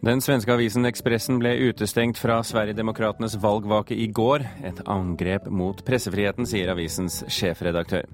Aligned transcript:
Den 0.00 0.22
svenske 0.24 0.54
avisen 0.54 0.88
Ekspressen 0.88 1.36
ble 1.42 1.50
utestengt 1.68 2.16
fra 2.16 2.38
Sverigedemokratenes 2.40 3.34
valgvake 3.42 3.92
i 3.92 4.06
går. 4.08 4.46
Et 4.64 4.78
angrep 4.88 5.50
mot 5.52 5.82
pressefriheten, 5.84 6.46
sier 6.48 6.70
avisens 6.72 7.18
sjefredaktør. 7.28 8.06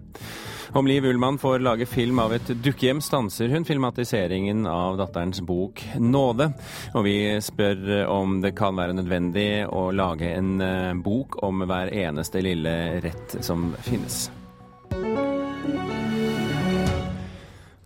Om 0.74 0.88
Liv 0.90 1.06
Ullmann 1.06 1.38
får 1.38 1.62
lage 1.62 1.86
film 1.86 2.18
av 2.18 2.34
et 2.34 2.50
dukkehjem, 2.64 2.98
stanser 2.98 3.54
hun 3.54 3.64
filmatiseringen 3.64 4.66
av 4.66 4.98
datterens 4.98 5.38
bok 5.46 5.84
'Nåde'. 5.94 6.50
Og 6.98 7.04
vi 7.06 7.38
spør 7.40 8.08
om 8.10 8.40
det 8.42 8.56
kan 8.58 8.74
være 8.74 8.96
nødvendig 8.98 9.68
å 9.70 9.92
lage 9.94 10.34
en 10.34 10.60
eh, 10.60 10.94
bok 10.94 11.38
om 11.46 11.62
hver 11.62 11.94
eneste 11.94 12.42
lille 12.42 12.98
rett 13.06 13.38
som 13.46 13.70
finnes. 13.86 14.26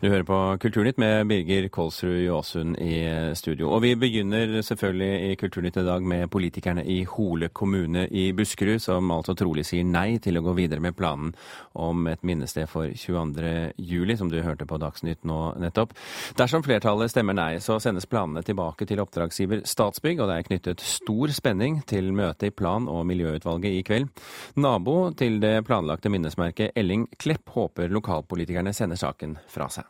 Du 0.00 0.06
hører 0.08 0.24
på 0.24 0.36
Kulturnytt 0.62 0.96
med 0.96 1.26
Birger 1.28 1.66
Kolsrud 1.68 2.22
Jåsund 2.24 2.78
i 2.80 3.02
studio. 3.36 3.66
Og 3.68 3.82
vi 3.84 3.90
begynner 4.00 4.62
selvfølgelig 4.64 5.26
i 5.28 5.34
Kulturnytt 5.36 5.76
i 5.76 5.84
dag 5.84 6.06
med 6.08 6.30
politikerne 6.32 6.86
i 6.88 7.02
Hole 7.04 7.50
kommune 7.52 8.06
i 8.08 8.30
Buskerud, 8.32 8.80
som 8.80 9.12
altså 9.12 9.34
trolig 9.36 9.66
sier 9.68 9.84
nei 9.84 10.16
til 10.24 10.40
å 10.40 10.42
gå 10.46 10.54
videre 10.56 10.80
med 10.80 10.96
planen 10.96 11.34
om 11.76 12.08
et 12.08 12.24
minnested 12.24 12.70
for 12.72 12.88
22. 12.88 13.52
juli, 13.76 14.16
som 14.16 14.32
du 14.32 14.38
hørte 14.40 14.64
på 14.64 14.80
Dagsnytt 14.80 15.28
nå 15.28 15.38
nettopp. 15.60 15.92
Dersom 16.40 16.64
flertallet 16.64 17.12
stemmer 17.12 17.36
nei, 17.36 17.50
så 17.60 17.76
sendes 17.76 18.08
planene 18.08 18.40
tilbake 18.40 18.88
til 18.88 19.04
oppdragsgiver 19.04 19.66
Statsbygg, 19.68 20.24
og 20.24 20.32
det 20.32 20.40
er 20.40 20.48
knyttet 20.48 20.86
stor 20.94 21.36
spenning 21.36 21.82
til 21.84 22.08
møtet 22.16 22.48
i 22.48 22.56
plan- 22.56 22.88
og 22.88 23.04
miljøutvalget 23.12 23.76
i 23.76 23.84
kveld. 23.84 24.08
Nabo 24.64 24.98
til 25.12 25.42
det 25.44 25.58
planlagte 25.68 26.08
minnesmerket 26.08 26.72
Elling 26.72 27.04
Klepp 27.20 27.52
håper 27.52 27.92
lokalpolitikerne 27.92 28.72
sender 28.72 28.96
saken 28.96 29.36
fra 29.44 29.68
seg. 29.68 29.89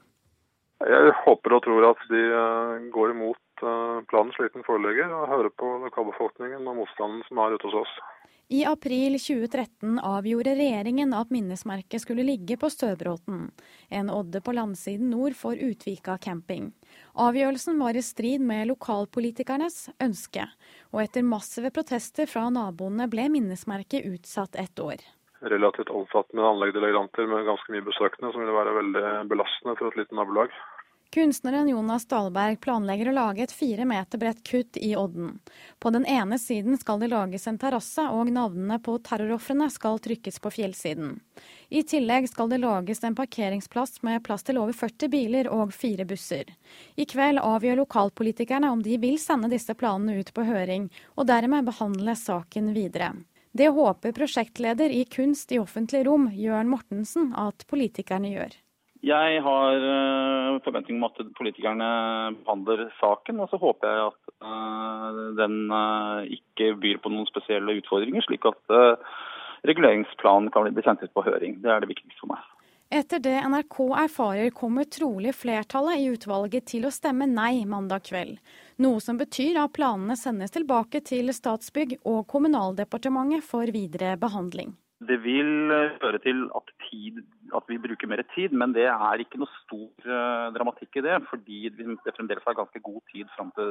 Jeg 0.81 1.13
håper 1.27 1.57
og 1.57 1.65
tror 1.67 1.91
at 1.91 2.07
de 2.09 2.21
eh, 2.25 2.87
går 2.95 3.13
imot 3.13 3.65
eh, 3.65 3.99
planen 4.09 4.33
slik 4.33 4.55
den 4.55 4.65
foreligger, 4.65 5.13
og 5.13 5.29
hører 5.29 5.53
på 5.53 5.75
lokalbefolkningen 5.85 6.65
og 6.65 6.81
motstanden 6.81 7.21
som 7.29 7.43
er 7.43 7.57
ute 7.57 7.69
hos 7.69 7.83
oss. 7.83 7.93
I 8.51 8.65
april 8.67 9.15
2013 9.15 10.01
avgjorde 10.03 10.57
regjeringen 10.59 11.13
at 11.15 11.29
minnesmerket 11.31 12.03
skulle 12.03 12.25
ligge 12.27 12.57
på 12.59 12.71
Støbråten, 12.73 13.45
en 13.95 14.11
odde 14.11 14.41
på 14.43 14.57
landsiden 14.57 15.13
nord 15.13 15.37
for 15.39 15.55
Utvika 15.55 16.17
camping. 16.19 16.73
Avgjørelsen 17.15 17.79
var 17.79 17.95
i 17.95 18.03
strid 18.03 18.43
med 18.43 18.67
lokalpolitikernes 18.73 19.93
ønske, 20.03 20.49
og 20.91 21.05
etter 21.05 21.29
massive 21.29 21.71
protester 21.77 22.27
fra 22.27 22.49
naboene 22.51 23.07
ble 23.13 23.29
minnesmerket 23.37 24.09
utsatt 24.17 24.59
et 24.59 24.83
år 24.83 25.05
relativt 25.41 25.91
omfattende 25.91 26.49
anleggsdeleganter 26.49 27.27
med 27.27 27.49
ganske 27.49 27.73
mye 27.73 27.87
besøkende, 27.87 28.33
som 28.33 28.43
ville 28.43 28.59
være 28.59 28.77
veldig 28.77 29.07
belastende 29.31 29.77
for 29.79 29.89
et 29.91 30.03
lite 30.03 30.19
nabolag. 30.19 30.53
Kunstneren 31.15 31.69
Jonas 31.69 32.05
Dahlberg 32.07 32.61
planlegger 32.63 33.09
å 33.11 33.13
lage 33.17 33.43
et 33.43 33.53
fire 33.53 33.83
meter 33.83 34.21
bredt 34.23 34.45
kutt 34.47 34.77
i 34.79 34.93
Odden. 34.95 35.41
På 35.83 35.91
den 35.91 36.05
ene 36.07 36.37
siden 36.39 36.79
skal 36.79 37.01
det 37.03 37.09
lages 37.11 37.49
en 37.51 37.59
terrasse, 37.59 38.05
og 38.15 38.31
navnene 38.31 38.77
på 38.79 38.95
terrorofrene 39.03 39.67
skal 39.75 39.99
trykkes 39.99 40.39
på 40.39 40.53
fjellsiden. 40.55 41.17
I 41.69 41.83
tillegg 41.83 42.29
skal 42.31 42.53
det 42.53 42.61
lages 42.63 43.03
en 43.03 43.19
parkeringsplass 43.19 44.05
med 44.07 44.23
plass 44.23 44.47
til 44.47 44.61
over 44.63 44.77
40 44.85 45.11
biler 45.11 45.51
og 45.51 45.75
fire 45.75 46.07
busser. 46.07 46.47
I 46.95 47.09
kveld 47.11 47.43
avgjør 47.43 47.83
lokalpolitikerne 47.83 48.71
om 48.71 48.87
de 48.87 48.95
vil 49.03 49.19
sende 49.19 49.51
disse 49.51 49.75
planene 49.75 50.21
ut 50.23 50.31
på 50.31 50.47
høring, 50.47 50.87
og 51.19 51.27
dermed 51.27 51.67
behandle 51.67 52.15
saken 52.15 52.71
videre. 52.79 53.17
Det 53.53 53.67
håper 53.75 54.15
prosjektleder 54.15 54.93
i 54.95 55.05
Kunst 55.11 55.53
i 55.53 55.59
offentlig 55.59 56.05
rom, 56.07 56.29
Jørn 56.39 56.71
Mortensen, 56.71 57.33
at 57.35 57.65
politikerne 57.71 58.31
gjør. 58.31 58.53
Jeg 59.01 59.41
har 59.41 59.85
eh, 59.91 60.59
forventning 60.61 61.01
om 61.01 61.09
at 61.09 61.19
politikerne 61.39 61.89
behandler 62.45 62.85
saken, 62.99 63.41
og 63.41 63.49
så 63.51 63.59
håper 63.59 63.89
jeg 63.89 64.11
at 64.11 64.33
eh, 64.45 65.21
den 65.41 65.57
eh, 65.73 66.31
ikke 66.37 66.75
byr 66.83 67.01
på 67.01 67.13
noen 67.13 67.29
spesielle 67.31 67.79
utfordringer, 67.81 68.23
slik 68.29 68.45
at 68.51 68.77
reguleringsplanen 69.67 70.53
kan 70.53 70.69
bli 70.69 70.85
sendt 70.85 71.03
ut 71.03 71.15
på 71.17 71.25
høring. 71.25 71.59
Det 71.65 71.73
er 71.73 71.83
det 71.83 71.91
viktigste 71.91 72.21
for 72.21 72.35
meg. 72.35 72.45
Etter 72.91 73.23
det 73.23 73.37
NRK 73.47 73.77
erfarer, 74.03 74.49
kommer 74.51 74.89
trolig 74.91 75.31
flertallet 75.39 76.01
i 76.03 76.09
utvalget 76.11 76.69
til 76.73 76.89
å 76.89 76.93
stemme 76.93 77.29
nei 77.31 77.63
mandag 77.71 78.09
kveld. 78.09 78.41
Noe 78.81 79.01
som 79.05 79.19
betyr 79.21 79.59
at 79.61 79.75
planene 79.77 80.15
sendes 80.17 80.55
tilbake 80.55 81.03
til 81.05 81.29
Statsbygg 81.37 81.99
og 82.09 82.23
Kommunaldepartementet 82.33 83.45
for 83.45 83.69
videre 83.75 84.15
behandling. 84.17 84.73
Det 85.05 85.19
vil 85.21 85.73
eh, 85.73 85.93
føre 86.01 86.21
til 86.25 86.41
at, 86.57 86.73
tid, 86.87 87.21
at, 87.57 87.67
vi 87.69 87.77
bruker 87.81 88.09
mer 88.09 88.23
tid, 88.35 88.53
men 88.57 88.73
det 88.77 88.87
er 88.89 89.23
ikke 89.23 89.41
noe 89.41 89.49
stor 89.63 90.09
uh, 90.09 90.49
dramatikk 90.53 90.97
i 91.01 91.05
det. 91.07 91.15
Fordi 91.29 91.61
det 91.77 92.17
fremdeles 92.17 92.49
er 92.49 92.57
ganske 92.57 92.83
god 92.85 93.01
tid 93.13 93.29
fram 93.37 93.53
til, 93.57 93.71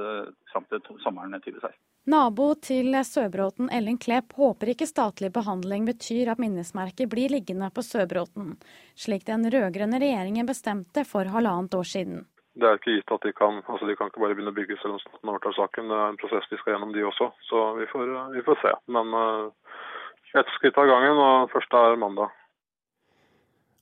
fram 0.53 0.65
til 0.69 0.81
sommeren 1.01 1.37
2016. 1.37 1.77
Nabo 2.09 2.49
til 2.69 2.97
Søbråten, 3.05 3.69
Ellen 3.73 3.97
Klepp, 4.01 4.37
håper 4.37 4.73
ikke 4.73 4.89
statlig 4.89 5.33
behandling 5.33 5.89
betyr 5.89 6.33
at 6.33 6.41
minnesmerket 6.41 7.09
blir 7.09 7.33
liggende 7.33 7.69
på 7.73 7.85
Søbråten, 7.85 8.55
slik 8.97 9.25
den 9.29 9.49
rød-grønne 9.53 10.01
regjeringen 10.01 10.49
bestemte 10.49 11.05
for 11.05 11.29
halvannet 11.29 11.77
år 11.77 11.95
siden. 11.97 12.27
Det 12.59 12.67
er 12.67 12.79
ikke 12.79 12.97
gitt 12.97 13.13
at 13.15 13.25
de 13.25 13.31
kan 13.35 13.61
altså 13.61 13.87
de 13.87 13.95
kan 13.95 14.09
ikke 14.09 14.21
bare 14.23 14.35
begynne 14.35 14.51
å 14.51 14.57
bygge 14.57 14.79
selv 14.81 14.97
om 14.97 15.03
staten 15.03 15.31
overtar 15.31 15.55
saken. 15.55 15.91
Det 15.91 15.99
er 15.99 16.11
en 16.11 16.19
prosess 16.19 16.49
de 16.51 16.59
skal 16.59 16.75
gjennom, 16.75 16.91
de 16.95 17.05
også. 17.07 17.29
Så 17.47 17.63
vi 17.79 17.87
får, 17.91 18.11
vi 18.35 18.43
får 18.47 18.59
se. 18.63 18.73
Men 18.95 19.15
uh, 19.15 19.77
ett 20.37 20.51
skritt 20.57 20.77
av 20.77 20.89
gangen, 20.89 21.21
og 21.23 21.53
første 21.53 21.85
er 21.87 21.99
mandag. 22.01 22.35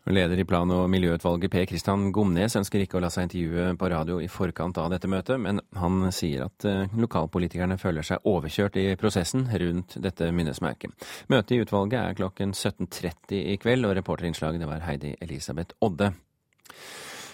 Leder 0.08 0.40
i 0.40 0.46
plan- 0.48 0.72
og 0.72 0.86
miljøutvalget 0.88 1.52
Per 1.52 1.66
Kristian 1.68 2.06
Gomnes 2.16 2.56
ønsker 2.56 2.80
ikke 2.80 2.96
å 2.96 3.02
la 3.04 3.10
seg 3.12 3.26
intervjue 3.28 3.74
på 3.80 3.90
radio 3.92 4.22
i 4.24 4.30
forkant 4.32 4.78
av 4.80 4.94
dette 4.94 5.10
møtet, 5.12 5.36
men 5.44 5.60
han 5.76 6.14
sier 6.16 6.46
at 6.46 6.64
eh, 6.64 6.94
lokalpolitikerne 6.96 7.76
føler 7.82 8.08
seg 8.08 8.24
overkjørt 8.24 8.80
i 8.80 8.86
prosessen 9.00 9.44
rundt 9.52 9.98
dette 10.00 10.30
minnesmerket. 10.32 10.96
Møtet 11.28 11.58
i 11.58 11.60
utvalget 11.66 12.00
er 12.00 12.16
klokken 12.22 12.56
17.30 12.56 13.42
i 13.52 13.58
kveld, 13.60 13.90
og 13.90 13.98
reporterinnslaget 14.00 14.64
var 14.70 14.88
Heidi 14.88 15.12
Elisabeth 15.20 15.76
Odde. 15.84 16.14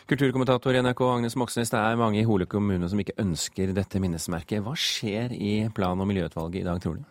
Kulturkommentator 0.07 0.75
i 0.75 0.81
NRK 0.83 1.01
Agnes 1.07 1.35
Moxnes, 1.39 1.69
det 1.71 1.79
er 1.79 1.95
mange 1.95 2.19
i 2.19 2.27
Hole 2.27 2.43
kommune 2.49 2.89
som 2.91 2.99
ikke 2.99 3.15
ønsker 3.23 3.71
dette 3.71 4.01
minnesmerket. 4.03 4.59
Hva 4.65 4.75
skjer 4.75 5.31
i 5.31 5.53
plan- 5.71 5.99
og 5.99 6.09
miljøutvalget 6.09 6.59
i 6.59 6.67
dag, 6.67 6.81
tror 6.83 6.97
du? 6.99 7.05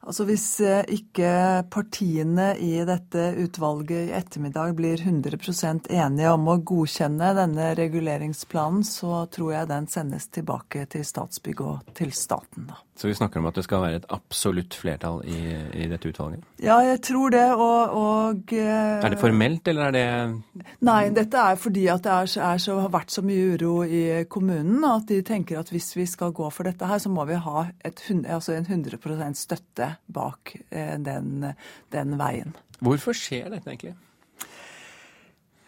Altså 0.00 0.24
Hvis 0.24 0.46
eh, 0.64 0.80
ikke 0.96 1.30
partiene 1.70 2.54
i 2.58 2.72
dette 2.88 3.26
utvalget 3.44 4.08
i 4.08 4.14
ettermiddag 4.16 4.72
blir 4.78 5.02
100% 5.04 5.90
enige 5.92 6.32
om 6.32 6.48
å 6.48 6.56
godkjenne 6.56 7.34
denne 7.36 7.70
reguleringsplanen, 7.78 8.82
så 8.82 9.26
tror 9.30 9.52
jeg 9.54 9.70
den 9.70 9.90
sendes 9.92 10.30
tilbake 10.32 10.86
til 10.90 11.04
Statsbygg 11.04 11.60
og 11.62 11.92
til 11.94 12.14
staten. 12.16 12.72
da. 12.72 12.80
Så 13.00 13.08
vi 13.08 13.14
snakker 13.16 13.40
om 13.40 13.46
at 13.48 13.56
det 13.56 13.62
skal 13.64 13.80
være 13.80 13.98
et 14.02 14.06
absolutt 14.12 14.74
flertall 14.76 15.22
i, 15.24 15.38
i 15.80 15.86
dette 15.88 16.10
utvalget? 16.10 16.42
Ja, 16.60 16.74
jeg 16.84 16.98
tror 17.06 17.32
det. 17.32 17.46
Og, 17.54 17.94
og 17.96 18.52
uh, 18.52 18.58
Er 18.60 19.14
det 19.14 19.20
formelt, 19.22 19.70
eller 19.72 19.88
er 19.88 19.94
det 19.96 20.64
Nei, 20.84 20.98
dette 21.16 21.40
er 21.40 21.56
fordi 21.56 21.86
at 21.88 22.04
det 22.04 22.12
er, 22.12 22.34
er 22.44 22.60
så, 22.60 22.76
har 22.84 22.92
vært 22.92 23.14
så 23.14 23.24
mye 23.24 23.54
uro 23.56 23.72
i 23.88 24.02
kommunen 24.28 24.84
at 24.84 25.08
de 25.08 25.22
tenker 25.24 25.62
at 25.62 25.72
hvis 25.72 25.94
vi 25.96 26.04
skal 26.10 26.34
gå 26.36 26.50
for 26.52 26.68
dette 26.68 26.90
her, 26.90 27.00
så 27.00 27.08
må 27.12 27.24
vi 27.30 27.40
ha 27.40 27.64
et, 27.80 28.04
altså 28.20 28.58
en 28.58 28.68
100% 28.68 29.40
støtte 29.46 29.94
bak 30.12 30.52
uh, 30.60 30.94
den, 31.00 31.48
den 31.96 32.16
veien. 32.20 32.52
Hvorfor 32.84 33.16
skjer 33.16 33.48
dette 33.48 33.72
egentlig? 33.72 33.96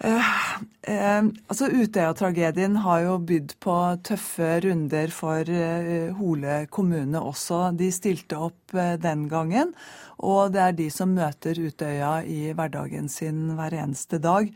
Eh, 0.02 0.28
eh, 0.82 1.22
altså 1.46 1.68
Utøya-tragedien 1.70 2.80
har 2.82 3.04
jo 3.04 3.18
bydd 3.22 3.52
på 3.62 3.74
tøffe 4.02 4.56
runder 4.64 5.12
for 5.14 5.46
eh, 5.46 6.08
Hole 6.18 6.64
kommune 6.74 7.20
også. 7.22 7.68
De 7.78 7.86
stilte 7.94 8.40
opp 8.48 8.74
eh, 8.74 8.96
den 8.98 9.28
gangen, 9.30 9.70
og 10.18 10.56
det 10.56 10.62
er 10.64 10.72
de 10.80 10.88
som 10.90 11.12
møter 11.14 11.60
Utøya 11.60 12.16
i 12.26 12.49
hverdagen 12.50 13.06
sin 13.12 13.52
hver 13.54 13.76
eneste 13.78 14.19
dag. 14.22 14.50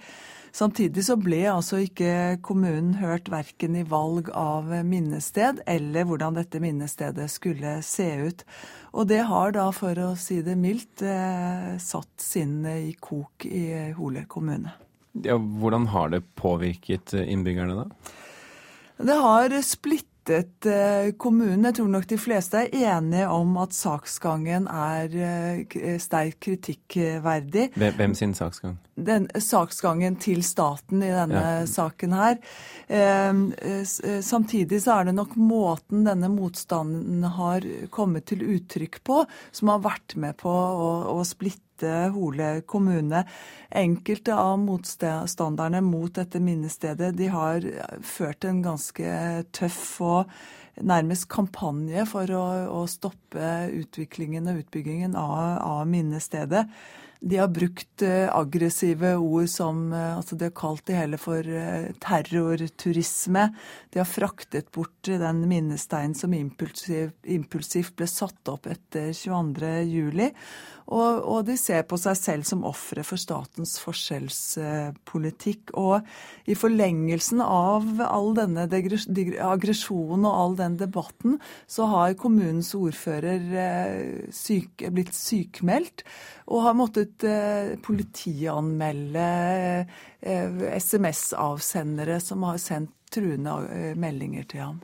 Samtidig 0.56 1.04
så 1.04 1.14
ble 1.20 1.44
altså 1.52 1.78
ikke 1.84 2.40
kommunen 2.42 2.96
hørt 2.98 3.28
verken 3.30 3.76
i 3.76 3.84
valg 3.86 4.32
av 4.32 4.72
minnested 4.88 5.60
eller 5.68 6.08
hvordan 6.08 6.38
dette 6.40 6.62
minnestedet 6.64 7.28
skulle 7.30 7.76
se 7.86 8.08
ut. 8.24 8.42
Og 8.96 9.06
det 9.12 9.20
har 9.28 9.52
da, 9.54 9.68
for 9.76 10.00
å 10.00 10.08
si 10.16 10.40
det 10.40 10.56
mildt, 10.56 11.04
satt 11.84 12.24
sinnet 12.24 12.88
i 12.88 12.96
kok 12.96 13.44
i 13.44 13.92
Hole 14.00 14.24
kommune. 14.32 14.85
Ja, 15.24 15.38
hvordan 15.38 15.86
har 15.86 16.12
det 16.12 16.24
påvirket 16.36 17.14
eh, 17.14 17.32
innbyggerne, 17.32 17.84
da? 17.84 18.12
Det 18.96 19.16
har 19.20 19.52
splittet 19.62 20.66
eh, 20.66 21.12
kommunen. 21.18 21.64
Jeg 21.68 21.78
tror 21.78 21.90
nok 21.92 22.08
de 22.08 22.18
fleste 22.18 22.64
er 22.64 22.96
enige 22.96 23.28
om 23.28 23.56
at 23.60 23.76
saksgangen 23.76 24.68
er 24.72 25.16
eh, 25.28 25.96
sterkt 26.02 26.40
kritikkverdig. 26.48 27.70
Hvem 27.76 28.14
sin 28.14 28.34
saksgang? 28.34 28.78
Den, 28.96 29.26
saksgangen 29.28 30.16
til 30.16 30.40
staten 30.46 31.02
i 31.04 31.10
denne 31.12 31.42
ja. 31.42 31.66
saken 31.68 32.14
her. 32.16 32.38
Samtidig 34.24 34.78
så 34.86 34.94
er 34.94 35.10
det 35.10 35.16
nok 35.18 35.34
måten 35.36 36.06
denne 36.06 36.30
motstanden 36.32 37.26
har 37.36 37.66
kommet 37.92 38.24
til 38.32 38.46
uttrykk 38.56 39.02
på, 39.04 39.20
som 39.52 39.74
har 39.74 39.84
vært 39.84 40.16
med 40.16 40.38
på 40.40 40.48
å, 40.50 40.90
å 41.12 41.20
splitte 41.28 41.62
Hole 42.14 42.62
kommune. 42.64 43.26
Enkelte 43.68 44.32
av 44.32 44.56
motstanderne 44.64 45.82
mot 45.84 46.14
dette 46.16 46.40
minnestedet 46.40 47.12
de 47.18 47.28
har 47.28 47.66
ført 48.00 48.48
en 48.48 48.62
ganske 48.64 49.16
tøff 49.52 49.82
og 50.00 50.38
nærmest 50.84 51.28
kampanje 51.32 52.04
for 52.08 52.30
å, 52.36 52.44
å 52.80 52.84
stoppe 52.90 53.70
utviklingen 53.76 54.48
og 54.50 54.64
utbyggingen 54.64 55.16
av, 55.20 55.58
av 55.64 55.84
minnestedet. 55.88 56.66
De 57.20 57.38
har 57.40 57.48
brukt 57.48 58.02
uh, 58.04 58.28
aggressive 58.36 59.14
ord 59.16 59.48
som 59.48 59.88
uh, 59.92 60.18
altså 60.18 60.36
De 60.36 60.48
har 60.48 60.56
kalt 60.56 60.84
det 60.88 60.98
hele 60.98 61.18
for 61.20 61.40
uh, 61.40 61.88
terrorturisme. 62.02 63.48
De 63.92 64.02
har 64.02 64.08
fraktet 64.08 64.70
bort 64.74 64.92
den 65.06 65.44
minnesteinen 65.48 66.16
som 66.18 66.34
impulsiv, 66.36 67.14
impulsivt 67.22 67.96
ble 67.96 68.08
satt 68.10 68.52
opp 68.52 68.68
etter 68.70 69.12
22.07. 69.16 70.32
Og, 70.86 71.24
og 71.26 71.40
de 71.48 71.56
ser 71.58 71.82
på 71.88 71.96
seg 71.98 72.14
selv 72.18 72.46
som 72.46 72.62
ofre 72.68 73.02
for 73.02 73.18
statens 73.18 73.74
forskjellspolitikk. 73.82 75.72
Og 75.74 76.06
i 76.46 76.54
forlengelsen 76.54 77.42
av 77.42 77.88
all 78.06 78.36
denne 78.38 78.68
aggresjonen 78.70 80.28
og 80.28 80.36
all 80.36 80.54
den 80.60 80.78
debatten, 80.78 81.40
så 81.66 81.88
har 81.90 82.14
kommunens 82.20 82.70
ordfører 82.78 84.30
syk, 84.30 84.86
blitt 84.94 85.16
sykmeldt 85.16 86.06
og 86.46 86.62
har 86.68 86.78
måttet 86.78 87.05
politianmelde 87.86 89.26
SMS-avsendere 90.80 92.20
som 92.20 92.42
har 92.48 92.58
sendt 92.58 92.92
truende 93.12 93.94
meldinger 93.94 94.44
til 94.50 94.60
ham. 94.64 94.80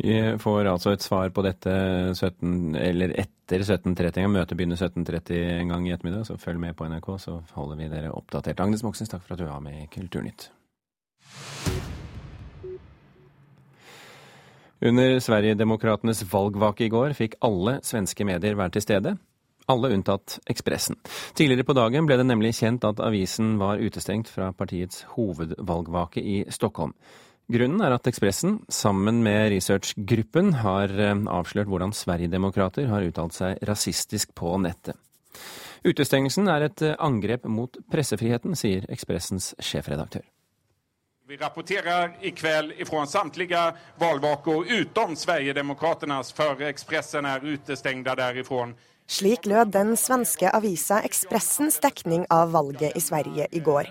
Vi 0.00 0.14
får 0.40 0.64
altså 0.70 0.94
et 0.94 1.04
svar 1.04 1.28
på 1.34 1.44
dette 1.44 1.72
17, 2.16 2.76
eller 2.76 3.12
etter 3.20 3.60
17.30. 3.66 4.30
Møtet 4.32 4.56
begynner 4.56 4.80
17.30 4.80 5.36
en 5.58 5.74
gang 5.74 5.88
i 5.88 5.92
ettermiddag, 5.92 6.24
så 6.26 6.38
følg 6.40 6.60
med 6.62 6.76
på 6.78 6.88
NRK, 6.88 7.10
så 7.20 7.36
holder 7.56 7.76
vi 7.82 7.90
dere 7.92 8.14
oppdatert. 8.16 8.60
Agnes 8.64 8.84
Moxnes, 8.86 9.12
takk 9.12 9.22
for 9.26 9.36
at 9.36 9.42
du 9.42 9.46
var 9.50 9.60
med 9.64 9.82
i 9.82 9.88
Kulturnytt. 9.92 10.50
Under 14.80 15.18
Sverigedemokratenes 15.20 16.24
valgvake 16.32 16.86
i 16.86 16.92
går 16.92 17.12
fikk 17.12 17.36
alle 17.44 17.82
svenske 17.84 18.24
medier 18.24 18.56
være 18.56 18.78
til 18.78 18.86
stede. 18.86 19.18
Alle 19.70 19.92
unntatt 19.94 20.40
Ekspressen. 20.50 20.98
Tidligere 21.38 21.66
på 21.68 21.76
dagen 21.78 22.08
ble 22.08 22.16
det 22.18 22.26
nemlig 22.26 22.56
kjent 22.58 22.82
at 22.88 23.02
avisen 23.04 23.54
var 23.60 23.78
utestengt 23.78 24.30
fra 24.32 24.50
partiets 24.56 25.04
hovedvalgvake 25.14 26.22
i 26.22 26.40
Stockholm. 26.50 26.96
Grunnen 27.50 27.82
er 27.82 27.94
at 27.94 28.06
Ekspressen, 28.06 28.60
sammen 28.70 29.22
med 29.26 29.48
researchgruppen, 29.50 30.52
har 30.62 30.90
eh, 30.94 31.22
avslørt 31.30 31.70
hvordan 31.70 31.94
Sverigedemokrater 31.94 32.90
har 32.90 33.06
uttalt 33.06 33.34
seg 33.34 33.62
rasistisk 33.66 34.34
på 34.38 34.52
nettet. 34.62 34.98
Utestengelsen 35.86 36.50
er 36.50 36.66
et 36.68 36.84
eh, 36.86 36.98
angrep 37.02 37.46
mot 37.50 37.78
pressefriheten, 37.90 38.54
sier 38.58 38.86
Ekspressens 38.90 39.52
sjefredaktør. 39.58 40.26
Vi 41.30 41.38
rapporterer 41.38 42.16
i 42.26 42.30
kveld 42.34 42.74
fra 42.86 43.04
samtlige 43.06 43.64
valgvaker 44.02 44.66
utenom 44.66 45.14
Sverigedemokraternas, 45.18 46.30
for 46.34 46.62
Ekspressen 46.66 47.26
er 47.26 47.46
utestengt 47.46 48.06
derifra. 48.06 48.72
Slik 49.10 49.46
lød 49.50 49.72
den 49.74 49.96
svenske 49.98 50.46
avisa 50.54 51.00
Ekspressens 51.02 51.80
dekning 51.82 52.28
av 52.30 52.52
valget 52.54 52.94
i 52.94 53.00
Sverige 53.02 53.48
i 53.50 53.62
går. 53.68 53.88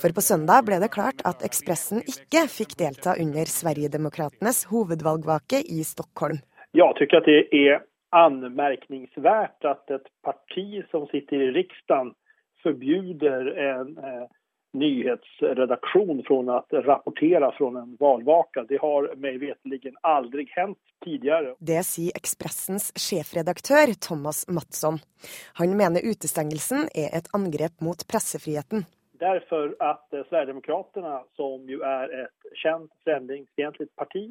For 0.00 0.14
på 0.16 0.22
søndag 0.24 0.64
ble 0.64 0.78
det 0.80 0.88
klart 0.94 1.20
at 1.28 1.44
Ekspressen 1.44 2.00
ikke 2.00 2.46
fikk 2.48 2.72
delta 2.80 3.12
under 3.20 3.44
Sverigedemokratenes 3.44 4.62
hovedvalgvake 4.70 5.60
i 5.68 5.84
Stockholm. 5.84 6.40
Jeg 6.72 6.96
syns 6.96 7.28
det 7.28 7.36
er 7.60 7.84
anmerkningsverdig 8.16 9.68
at 9.68 9.94
et 9.98 10.08
parti 10.24 10.80
som 10.88 11.04
sitter 11.12 11.44
i 11.44 11.52
Riksdagen, 11.58 12.14
forbyr 12.64 13.52
en 13.68 13.92
eh, 14.00 14.24
nyhetsredaktion 14.74 16.22
från 16.26 16.48
att 16.48 16.72
rapportera 16.72 17.52
från 17.52 17.76
en 17.76 17.96
valvaka. 18.00 18.64
Det 18.68 18.80
har 18.80 19.14
meg 19.16 19.40
veteligen 19.40 19.96
aldri 20.00 20.46
hänt 20.50 20.78
tidligere. 21.04 21.54
Det 21.58 21.82
sier 21.86 22.16
Ekspressens 22.18 22.90
sjefredaktør 22.96 23.94
Thomas 24.08 24.44
Mattsson. 24.48 24.98
Han 25.60 25.76
mener 25.76 26.04
utestengelsen 26.04 26.88
er 26.94 27.14
et 27.18 27.30
angrep 27.32 27.80
mot 27.80 28.06
pressefriheten. 28.10 28.86
Derfor 29.20 29.76
at 29.78 30.04
eh, 30.12 30.26
Sverigedemokraterna, 30.28 31.22
som 31.38 31.68
jo 31.70 31.80
er 31.86 32.10
et 32.24 32.56
kjent 32.62 32.90
främlingsfientlig 33.06 33.88
parti, 33.96 34.26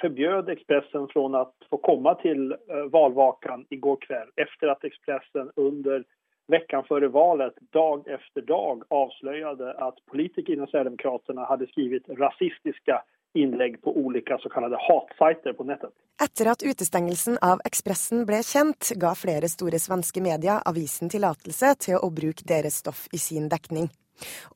förbjöd 0.00 0.48
Expressen 0.48 1.08
från 1.08 1.34
å 1.34 1.44
få 1.70 1.78
komme 1.82 2.14
til 2.22 2.52
eh, 2.52 2.84
valvakan 2.92 3.66
i 3.70 3.76
går 3.76 3.96
kveld, 4.06 4.30
att 4.36 4.70
at 4.70 4.84
Ekspressen 4.84 5.50
under 5.56 6.04
veckan 6.46 6.84
före 6.84 7.08
valet, 7.08 7.54
dag 7.72 8.08
efter 8.08 8.40
dag, 8.40 8.82
avslöjade 8.88 9.74
att 9.74 10.06
politiker 10.06 10.52
inom 10.52 10.66
Sverigedemokraterna 10.66 11.44
hade 11.44 11.66
skrivit 11.66 12.08
rasistiska 12.08 13.02
innlegg 13.34 13.82
på 13.82 13.96
ulike 13.96 14.38
såkalte 14.40 14.76
hatsajter 14.80 15.52
på 15.52 15.64
nettet. 15.64 15.90
Etter 16.24 16.50
at 16.50 16.62
utestengelsen 16.62 17.38
av 17.42 17.60
Ekspressen 17.64 18.22
ble 18.26 18.42
kjent, 18.46 18.92
ga 18.96 19.14
flere 19.18 19.50
store 19.50 19.80
svenske 19.82 20.22
medier 20.22 20.62
avisen 20.70 21.10
tillatelse 21.10 21.74
til 21.86 21.98
å 21.98 22.10
bruke 22.14 22.46
deres 22.46 22.78
stoff 22.84 23.08
i 23.12 23.18
sin 23.18 23.48
dekning. 23.50 23.90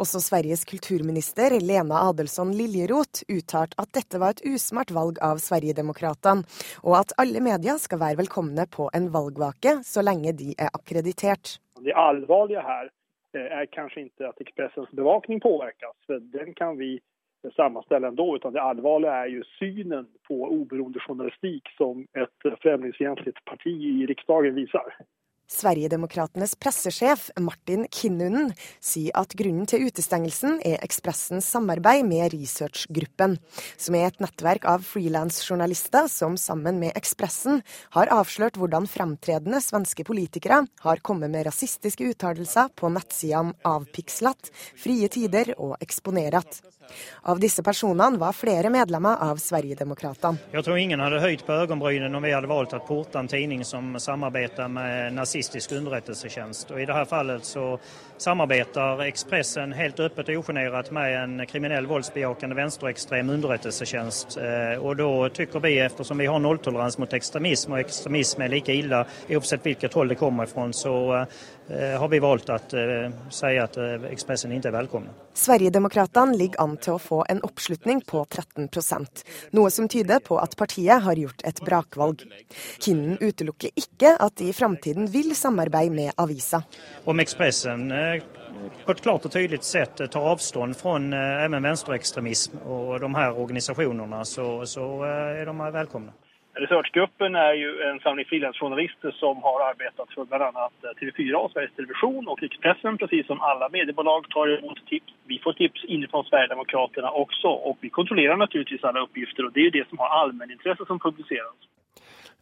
Også 0.02 0.20
Sveriges 0.22 0.64
kulturminister 0.68 1.56
Lena 1.62 2.02
Adelsson 2.08 2.52
Liljeroth 2.56 3.24
uttalte 3.28 3.78
at 3.82 3.92
dette 3.96 4.20
var 4.22 4.36
et 4.36 4.44
usmart 4.48 4.92
valg 4.94 5.20
av 5.24 5.42
Sverigedemokraterna, 5.42 6.46
og 6.84 6.98
at 7.00 7.14
alle 7.22 7.42
medier 7.44 7.80
skal 7.82 8.02
være 8.02 8.20
velkomne 8.22 8.68
på 8.70 8.88
en 8.94 9.10
valgvake 9.14 9.78
så 9.86 10.04
lenge 10.04 10.34
de 10.38 10.54
er 10.58 10.72
akkreditert. 10.72 11.58
Det 11.84 11.94
alvorlige 11.94 12.62
her 12.64 12.88
eh, 13.34 13.48
er 13.60 13.70
kanskje 13.74 14.08
ikke 14.08 14.32
at 14.32 14.42
Ekspressens 14.42 14.90
bevakning 14.96 15.42
påvirkes, 15.44 15.94
for 16.06 16.22
den 16.34 16.54
kan 16.58 16.78
vi 16.78 16.98
sammenstelle 17.56 18.10
likevel. 18.10 18.52
det 18.52 18.60
alvorlige 18.60 19.10
er 19.10 19.28
jo 19.36 19.42
synen 19.58 20.06
på 20.28 20.34
oberoende 20.34 21.00
journalistikk 21.08 21.70
som 21.76 22.06
et 22.16 22.50
fremmedfiendtlig 22.62 23.34
parti 23.46 23.74
i 24.02 24.06
riksdagen 24.10 24.54
viser. 24.54 24.90
Sverigedemokratenes 25.48 26.52
pressesjef 26.60 27.30
Martin 27.40 27.86
Kinnunen 27.88 28.50
sier 28.84 29.16
at 29.16 29.32
grunnen 29.38 29.64
til 29.68 29.86
utestengelsen 29.88 30.58
er 30.60 30.82
Ekspressens 30.84 31.48
samarbeid 31.48 32.04
med 32.04 32.34
researchgruppen, 32.34 33.38
som 33.80 33.96
er 33.96 34.10
et 34.10 34.20
nettverk 34.20 34.68
av 34.68 34.84
frilansjournalister 34.84 36.10
som 36.12 36.36
sammen 36.36 36.76
med 36.82 36.92
Ekspressen 37.00 37.62
har 37.96 38.12
avslørt 38.12 38.60
hvordan 38.60 38.88
fremtredende 38.92 39.62
svenske 39.64 40.04
politikere 40.04 40.62
har 40.84 41.00
kommet 41.00 41.32
med 41.32 41.48
rasistiske 41.48 42.12
uttalelser 42.12 42.68
på 42.76 42.92
nettsidene 42.92 43.56
Avpikslat, 43.68 44.52
Frie 44.76 45.08
Tider 45.08 45.54
og 45.56 45.78
Eksponerat. 45.80 46.60
Av 47.28 47.40
disse 47.40 47.62
personene 47.62 48.16
var 48.20 48.32
flere 48.32 48.70
medlemmer 48.72 49.20
av 49.20 49.40
Sverigedemokraterna. 49.42 50.40
Jeg 50.54 50.64
tror 50.64 50.78
ingen 50.80 51.02
hadde 51.02 51.20
høyt 51.20 51.44
på 51.44 51.56
øyenbrynene 51.62 52.16
om 52.16 52.24
vi 52.24 52.32
hadde 52.32 52.50
valgt 52.50 52.76
å 52.76 52.80
porte 52.84 53.20
en 53.20 53.28
tidning 53.28 53.64
som 53.66 53.96
samarbeider 54.00 54.70
med 54.72 55.18
nazistisk 55.38 55.72
underrettelsetjeneste. 55.72 56.74
Og 56.74 56.82
I 56.82 56.86
dette 56.88 57.06
fallet 57.08 57.46
så 57.46 57.78
samarbeider 58.18 59.04
Ekspressen 59.06 59.72
helt 59.76 60.00
åpent 60.00 60.30
og 60.32 60.40
usjenert 60.42 60.90
med 60.90 61.14
en 61.14 61.44
kriminell 61.46 61.86
voldsbejakende 61.86 62.56
venstreekstrem 62.58 63.30
underrettelsetjeneste. 63.30 64.40
Eh, 64.42 64.82
og 64.82 64.98
da 64.98 65.10
syns 65.38 65.60
vi, 65.62 65.76
ettersom 65.78 66.18
vi 66.18 66.26
har 66.26 66.42
nulltoleranse 66.42 66.98
mot 66.98 67.14
ekstremisme, 67.14 67.76
og 67.76 67.84
ekstremisme 67.84 68.44
er 68.48 68.54
like 68.56 68.74
ille 68.74 69.04
uansett 69.28 69.62
hvilket 69.62 69.94
hold 69.94 70.10
det 70.10 70.18
kommer 70.18 70.50
fra, 70.50 70.66
så 70.74 70.94
eh, 71.20 71.38
har 71.68 72.08
vi 72.08 72.20
valgt 72.22 72.48
å 72.48 72.56
uh, 72.56 73.16
si 73.34 73.50
at 73.60 73.76
Ekspressen 74.08 74.54
ikke 74.56 74.70
er 74.70 74.76
velkommen. 74.78 75.12
Sverigedemokraterna 75.36 76.36
ligger 76.38 76.62
an 76.64 76.78
til 76.80 76.96
å 76.96 77.02
få 77.02 77.18
en 77.28 77.42
oppslutning 77.44 78.00
på 78.08 78.22
13% 78.24 79.24
noe 79.50 79.70
som 79.70 79.88
tyder 79.88 80.20
på 80.24 80.38
at 80.40 80.56
partiet 80.58 81.04
har 81.04 81.18
gjort 81.18 81.44
et 81.46 81.60
brakvalg. 81.64 82.24
Kinnen 82.82 83.18
utelukker 83.20 83.72
ikke 83.78 84.14
at 84.18 84.36
de 84.40 84.50
i 84.50 84.56
framtiden 84.56 85.08
vil 85.12 85.34
samarbeide 85.36 85.94
med 85.94 86.12
avisa. 86.20 86.62
Om 87.08 87.22
Ekspressen 87.24 87.90
eh, 87.94 88.22
på 88.84 88.94
et 88.94 89.02
klart 89.04 89.26
og 89.28 89.34
tydelig 89.34 89.62
sett 89.66 90.00
tar 90.00 90.30
avstand 90.32 90.76
fra 90.78 90.96
eh, 90.98 91.58
venstreekstremisme 91.58 92.62
og 92.66 92.96
de 93.02 93.12
her 93.16 93.36
organisasjonene, 93.38 94.24
så, 94.28 94.48
så 94.68 94.88
eh, 95.06 95.42
er 95.42 95.50
de 95.50 95.70
velkomne. 95.78 96.16
Researchgruppen 96.58 97.36
er 97.38 97.52
jo 97.54 97.68
en 97.86 98.00
samling 98.02 98.26
frilansjournalister 98.26 99.12
som 99.20 99.38
har 99.44 99.62
arbeidet 99.68 100.08
for 100.14 100.26
bl.a. 100.26 100.64
TV4 100.98 101.38
og 101.38 101.52
Sveriges 101.52 101.76
Televisjon 101.76 102.26
og 102.26 102.42
Rikspressen, 102.42 102.98
precis 102.98 103.28
som 103.30 103.42
alle 103.46 103.68
mediebolag 103.74 104.26
tar 104.34 104.56
imot 104.56 104.80
tips. 104.90 105.14
Vi 105.30 105.38
får 105.44 105.54
tips 105.60 105.86
innenfor 105.86 106.26
Sverigedemokraterna 106.26 107.12
også, 107.22 107.52
og 107.70 107.78
vi 107.84 107.92
kontrollerer 107.94 108.40
naturligvis 108.40 108.86
alle 108.90 109.06
oppgifter. 109.06 109.46
og 109.46 109.54
Det 109.54 109.62
er 109.62 109.70
jo 109.70 109.76
det 109.78 109.86
som 109.90 110.02
har 110.02 110.16
allmenninteresse 110.22 110.88
som 110.90 110.98
publiseres. 110.98 111.70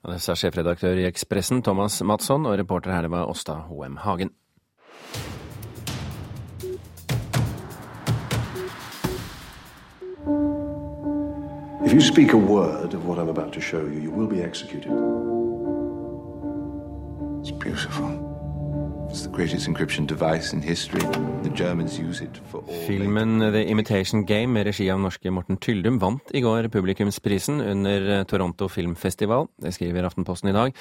Det 0.06 0.20
sa 0.22 0.36
sjefredaktør 0.38 0.96
i 1.02 1.08
Ekspressen 1.10 1.60
Thomas 1.66 2.00
Mattsson 2.00 2.46
og 2.46 2.56
reporter 2.60 2.94
her 2.94 3.04
det 3.04 3.12
var 3.12 3.28
Åsta 3.28 3.60
H.M. 3.68 4.00
Hagen. 4.06 4.32
You 11.96 12.02
speak 12.02 12.34
a 12.34 12.36
word 12.36 12.92
of 12.92 13.06
what 13.06 13.18
I'm 13.18 13.30
about 13.30 13.52
to 13.54 13.60
show 13.60 13.80
you, 13.80 14.00
you 14.00 14.10
will 14.10 14.28
be 14.28 14.42
executed. 14.42 14.92
It's 17.40 17.50
beautiful. 17.50 18.10
Filmen 22.86 23.38
The 23.40 23.64
Imitation 23.64 24.26
Game 24.26 24.52
med 24.52 24.66
regi 24.66 24.90
av 24.90 25.00
norske 25.00 25.30
Morten 25.30 25.56
Tyldum 25.56 25.96
vant 25.98 26.34
i 26.34 26.42
går 26.44 26.68
publikumsprisen 26.68 27.60
under 27.64 28.24
Toronto 28.24 28.68
Filmfestival. 28.68 29.48
Det 29.56 29.72
skriver 29.72 30.04
Aftenposten 30.04 30.52
i 30.52 30.52
dag. 30.52 30.76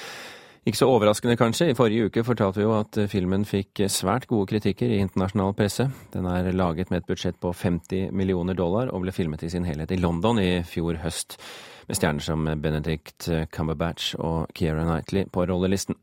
Ikke 0.65 0.79
så 0.79 0.87
overraskende, 0.89 1.35
kanskje. 1.37 1.67
I 1.69 1.75
forrige 1.77 2.07
uke 2.07 2.23
fortalte 2.25 2.57
vi 2.57 2.63
jo 2.65 2.71
at 2.73 2.97
filmen 3.11 3.43
fikk 3.45 3.83
svært 3.93 4.23
gode 4.25 4.47
kritikker 4.49 4.89
i 4.89 4.97
internasjonal 5.03 5.53
presse. 5.53 5.85
Den 6.09 6.25
er 6.25 6.49
laget 6.57 6.89
med 6.89 7.03
et 7.03 7.05
budsjett 7.11 7.37
på 7.37 7.51
50 7.53 8.09
millioner 8.09 8.57
dollar 8.57 8.89
og 8.89 9.03
ble 9.03 9.13
filmet 9.13 9.45
i 9.45 9.51
sin 9.53 9.67
helhet 9.69 9.93
i 9.93 9.99
London 10.01 10.41
i 10.41 10.63
fjor 10.65 10.97
høst 11.03 11.37
med 11.85 11.99
stjerner 11.99 12.25
som 12.25 12.49
Benedict 12.63 13.29
Cumberbatch 13.53 14.15
og 14.17 14.49
Keira 14.57 14.87
Knightley 14.87 15.29
på 15.29 15.45
rollelisten. 15.45 15.99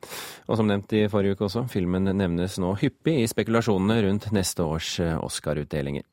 Og 0.46 0.60
som 0.60 0.70
nevnt 0.70 0.94
i 0.94 1.08
forrige 1.10 1.34
uke 1.34 1.48
også, 1.48 1.66
filmen 1.66 2.06
nevnes 2.14 2.60
nå 2.62 2.76
hyppig 2.78 3.18
i 3.18 3.26
spekulasjonene 3.34 3.98
rundt 4.06 4.30
neste 4.30 4.62
års 4.62 4.94
Oscar-utdelinger. 5.02 6.06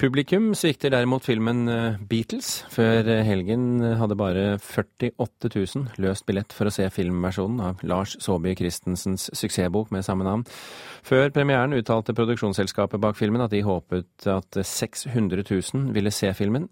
Publikum 0.00 0.54
svikter 0.56 0.88
derimot 0.94 1.26
filmen 1.28 1.66
Beatles. 2.08 2.62
Før 2.72 3.04
helgen 3.20 3.82
hadde 4.00 4.16
bare 4.16 4.44
48 4.56 5.50
000 5.52 6.00
løst 6.00 6.24
billett 6.24 6.54
for 6.56 6.70
å 6.70 6.72
se 6.72 6.86
filmversjonen 6.88 7.60
av 7.66 7.82
Lars 7.84 8.14
Saabye 8.24 8.56
Christensens 8.56 9.26
suksessbok 9.36 9.92
med 9.92 10.06
samme 10.06 10.24
navn. 10.24 10.46
Før 11.04 11.28
premieren 11.36 11.76
uttalte 11.76 12.16
produksjonsselskapet 12.16 13.02
bak 13.02 13.18
filmen 13.18 13.44
at 13.44 13.52
de 13.52 13.60
håpet 13.66 14.24
at 14.32 14.56
600 14.64 15.44
000 15.44 15.92
ville 15.92 16.12
se 16.16 16.32
filmen. 16.38 16.70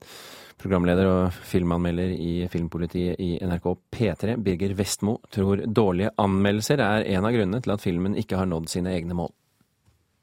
Programleder 0.58 1.10
og 1.10 1.36
filmanmelder 1.50 2.14
i 2.16 2.46
Filmpolitiet 2.48 3.20
i 3.20 3.34
NRK 3.44 3.68
P3, 3.92 4.38
Birger 4.40 4.72
Vestmo, 4.80 5.18
tror 5.28 5.66
dårlige 5.68 6.16
anmeldelser 6.16 6.80
er 6.80 7.04
en 7.12 7.28
av 7.28 7.36
grunnene 7.36 7.60
til 7.60 7.76
at 7.76 7.84
filmen 7.84 8.16
ikke 8.16 8.40
har 8.40 8.48
nådd 8.48 8.72
sine 8.72 8.96
egne 8.96 9.20
mål. 9.20 9.36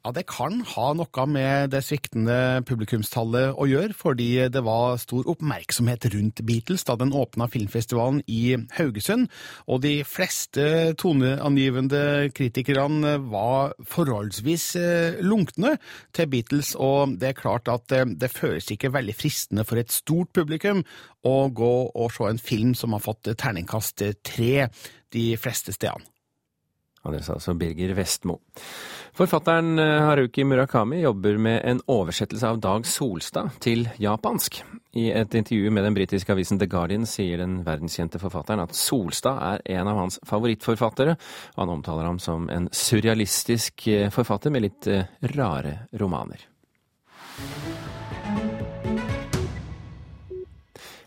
Ja, 0.06 0.12
Det 0.14 0.28
kan 0.30 0.60
ha 0.62 0.92
noe 0.94 1.22
med 1.26 1.72
det 1.72 1.80
sviktende 1.82 2.62
publikumstallet 2.62 3.56
å 3.58 3.64
gjøre, 3.66 3.90
fordi 3.90 4.28
det 4.54 4.62
var 4.62 5.00
stor 5.02 5.26
oppmerksomhet 5.32 6.06
rundt 6.12 6.44
Beatles 6.46 6.86
da 6.86 6.94
den 6.94 7.10
åpna 7.10 7.48
filmfestivalen 7.50 8.22
i 8.30 8.54
Haugesund, 8.76 9.26
og 9.66 9.82
de 9.82 9.96
fleste 10.06 10.94
toneangivende 11.02 12.30
kritikerne 12.38 13.16
var 13.34 13.74
forholdsvis 13.82 14.70
lunkne 15.26 15.74
til 16.14 16.30
Beatles, 16.30 16.76
og 16.78 17.18
det 17.18 17.32
er 17.32 17.40
klart 17.42 17.66
at 17.66 17.90
det 17.90 18.30
føles 18.30 18.70
ikke 18.70 18.94
veldig 18.94 19.18
fristende 19.18 19.66
for 19.66 19.82
et 19.82 19.90
stort 19.90 20.30
publikum 20.30 20.86
å 21.26 21.38
gå 21.50 21.76
og 21.90 22.12
se 22.14 22.30
en 22.30 22.38
film 22.38 22.76
som 22.78 22.94
har 22.94 23.02
fått 23.02 23.34
terningkast 23.34 24.06
tre 24.22 24.68
de 25.10 25.32
fleste 25.34 25.74
stedene. 25.74 26.06
Og 27.06 27.14
det 27.14 27.22
sa 27.26 27.36
altså 27.36 27.54
Birger 27.58 27.94
Vestmo. 27.96 28.40
Forfatteren 29.16 29.78
Haruki 29.78 30.44
Murakami 30.44 30.98
jobber 31.00 31.38
med 31.40 31.62
en 31.64 31.78
oversettelse 31.88 32.50
av 32.50 32.58
Dag 32.60 32.84
Solstad 32.90 33.54
til 33.64 33.86
japansk. 34.02 34.58
I 34.96 35.06
et 35.16 35.34
intervju 35.38 35.70
med 35.72 35.86
den 35.86 35.96
britiske 35.96 36.34
avisen 36.34 36.60
The 36.60 36.68
Guardian 36.68 37.06
sier 37.08 37.40
den 37.40 37.62
verdenskjente 37.64 38.20
forfatteren 38.20 38.64
at 38.66 38.76
Solstad 38.76 39.40
er 39.54 39.64
en 39.78 39.92
av 39.92 40.02
hans 40.02 40.20
favorittforfattere. 40.26 41.16
Han 41.56 41.72
omtaler 41.78 42.10
ham 42.10 42.20
som 42.20 42.50
en 42.52 42.68
surrealistisk 42.72 43.88
forfatter 44.12 44.52
med 44.52 44.66
litt 44.68 44.90
rare 45.36 45.78
romaner. 45.96 46.44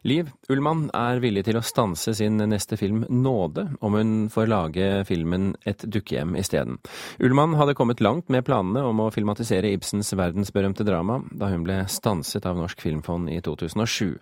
Liv 0.09 0.29
Ullmann 0.49 0.87
er 0.95 1.19
villig 1.21 1.43
til 1.45 1.59
å 1.59 1.65
stanse 1.65 2.15
sin 2.17 2.39
neste 2.49 2.77
film 2.79 3.03
Nåde, 3.13 3.67
om 3.85 3.97
hun 3.97 4.13
får 4.33 4.49
lage 4.49 4.87
filmen 5.05 5.51
Et 5.69 5.83
dukkehjem 5.85 6.33
isteden. 6.39 6.79
Ullmann 7.21 7.53
hadde 7.59 7.75
kommet 7.77 8.01
langt 8.01 8.31
med 8.33 8.47
planene 8.47 8.81
om 8.87 9.03
å 9.03 9.11
filmatisere 9.13 9.69
Ibsens 9.75 10.09
verdensberømte 10.17 10.87
drama, 10.87 11.19
da 11.29 11.51
hun 11.53 11.65
ble 11.67 11.83
stanset 11.91 12.47
av 12.49 12.57
Norsk 12.57 12.81
Filmfond 12.81 13.29
i 13.29 13.37
2007. 13.45 14.17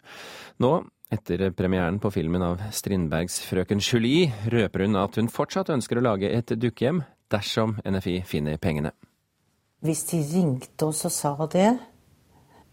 Nå, 0.66 0.74
etter 1.14 1.46
premieren 1.56 2.02
på 2.04 2.12
filmen 2.12 2.44
av 2.44 2.66
Strindbergs 2.76 3.40
Frøken 3.48 3.80
Julie, 3.80 4.34
røper 4.52 4.84
hun 4.84 5.00
at 5.00 5.16
hun 5.22 5.32
fortsatt 5.32 5.72
ønsker 5.72 6.02
å 6.02 6.08
lage 6.10 6.34
et 6.34 6.52
dukkehjem 6.52 7.06
dersom 7.32 7.78
NFI 7.86 8.22
finner 8.28 8.60
pengene. 8.60 8.92
Hvis 9.86 10.08
de 10.10 10.20
ringte 10.34 10.90
oss 10.90 11.06
og 11.08 11.14
sa 11.14 11.38
det, 11.54 11.70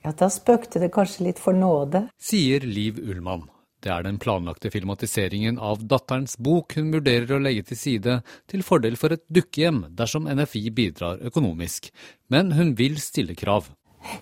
ja, 0.05 0.13
da 0.13 0.29
spøkte 0.29 0.83
det 0.83 0.93
kanskje 0.93 1.31
litt 1.31 1.41
for 1.41 1.57
nåde. 1.57 2.07
Sier 2.21 2.65
Liv 2.69 3.01
Ullmann. 3.01 3.47
Det 3.85 3.93
er 3.93 4.05
den 4.07 4.17
planlagte 4.17 4.71
filmatiseringen 4.73 5.59
av 5.61 5.83
datterens 5.85 6.39
bok 6.41 6.77
hun 6.79 6.91
vurderer 6.95 7.37
å 7.37 7.41
legge 7.41 7.67
til 7.69 7.77
side 7.81 8.15
til 8.49 8.65
fordel 8.65 8.97
for 8.97 9.13
et 9.13 9.25
dukkehjem 9.29 9.83
dersom 9.97 10.29
NFI 10.29 10.71
bidrar 10.77 11.21
økonomisk. 11.29 11.91
Men 12.33 12.55
hun 12.57 12.73
vil 12.79 12.97
stille 13.01 13.37
krav. 13.37 13.69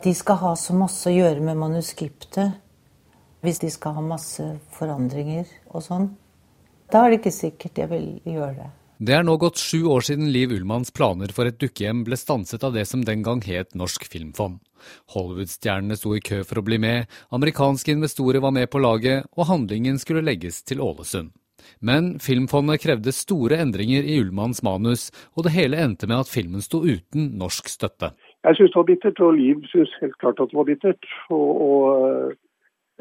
De 0.03 0.15
skal 0.15 0.41
ha 0.43 0.57
så 0.59 0.75
masse 0.75 1.07
å 1.11 1.15
gjøre 1.15 1.43
med 1.47 1.59
manuskriptet. 1.59 2.59
Hvis 3.43 3.63
de 3.63 3.71
skal 3.75 3.95
ha 3.99 4.03
masse 4.07 4.45
forandringer 4.75 5.47
og 5.71 5.83
sånn. 5.87 6.13
Da 6.91 7.05
er 7.05 7.11
det 7.11 7.23
ikke 7.23 7.35
sikkert 7.35 7.79
jeg 7.83 7.91
vil 7.91 8.09
gjøre 8.27 8.55
det. 8.59 8.71
Det 9.03 9.15
er 9.19 9.25
nå 9.27 9.35
gått 9.41 9.59
sju 9.59 9.87
år 9.91 10.05
siden 10.07 10.29
Liv 10.31 10.53
Ullmanns 10.55 10.93
planer 10.95 11.33
for 11.35 11.51
et 11.51 11.59
dukkehjem 11.59 12.05
ble 12.07 12.19
stanset 12.19 12.63
av 12.63 12.75
det 12.77 12.85
som 12.87 13.03
den 13.03 13.25
gang 13.27 13.43
het 13.43 13.75
Norsk 13.79 14.07
Filmfond. 14.07 14.61
Hollywood-stjernene 15.15 15.99
sto 15.99 16.17
i 16.17 16.25
kø 16.25 16.43
for 16.49 16.61
å 16.61 16.67
bli 16.67 16.79
med, 16.83 17.11
amerikanske 17.35 17.95
investorer 17.95 18.43
var 18.45 18.55
med 18.57 18.71
på 18.73 18.83
laget, 18.83 19.29
og 19.37 19.49
handlingen 19.51 20.01
skulle 20.03 20.25
legges 20.27 20.63
til 20.67 20.83
Ålesund. 20.85 21.33
Men 21.79 22.17
Filmfondet 22.23 22.83
krevde 22.83 23.15
store 23.15 23.61
endringer 23.63 24.07
i 24.07 24.19
Ullmanns 24.23 24.63
manus, 24.67 25.11
og 25.37 25.47
det 25.47 25.55
hele 25.57 25.79
endte 25.83 26.09
med 26.11 26.25
at 26.25 26.31
filmen 26.31 26.65
sto 26.65 26.83
uten 26.83 27.33
norsk 27.39 27.71
støtte. 27.71 28.13
Jeg 28.43 28.59
syns 28.59 28.73
det 28.73 28.81
var 28.81 28.89
bittert, 28.89 29.23
og 29.23 29.37
Liv 29.39 29.63
syns 29.71 29.93
helt 30.03 30.19
klart 30.23 30.41
at 30.43 30.51
det 30.51 30.59
var 30.59 30.67
bittert. 30.67 31.11
Og, 31.31 31.51
og 31.67 32.33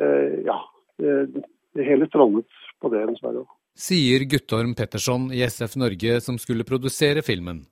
øh, 0.01 0.35
ja, 0.45 0.59
det, 1.01 1.45
det 1.77 1.87
hele 1.87 2.07
strandet 2.11 2.45
på 2.81 2.93
det, 2.93 3.07
dessverre. 3.09 3.45
Sier 3.81 4.25
Guttorm 4.29 4.75
Petterson 4.77 5.29
i 5.33 5.41
SF 5.47 5.77
Norge, 5.79 6.19
som 6.21 6.37
skulle 6.41 6.67
produsere 6.67 7.23
filmen. 7.25 7.63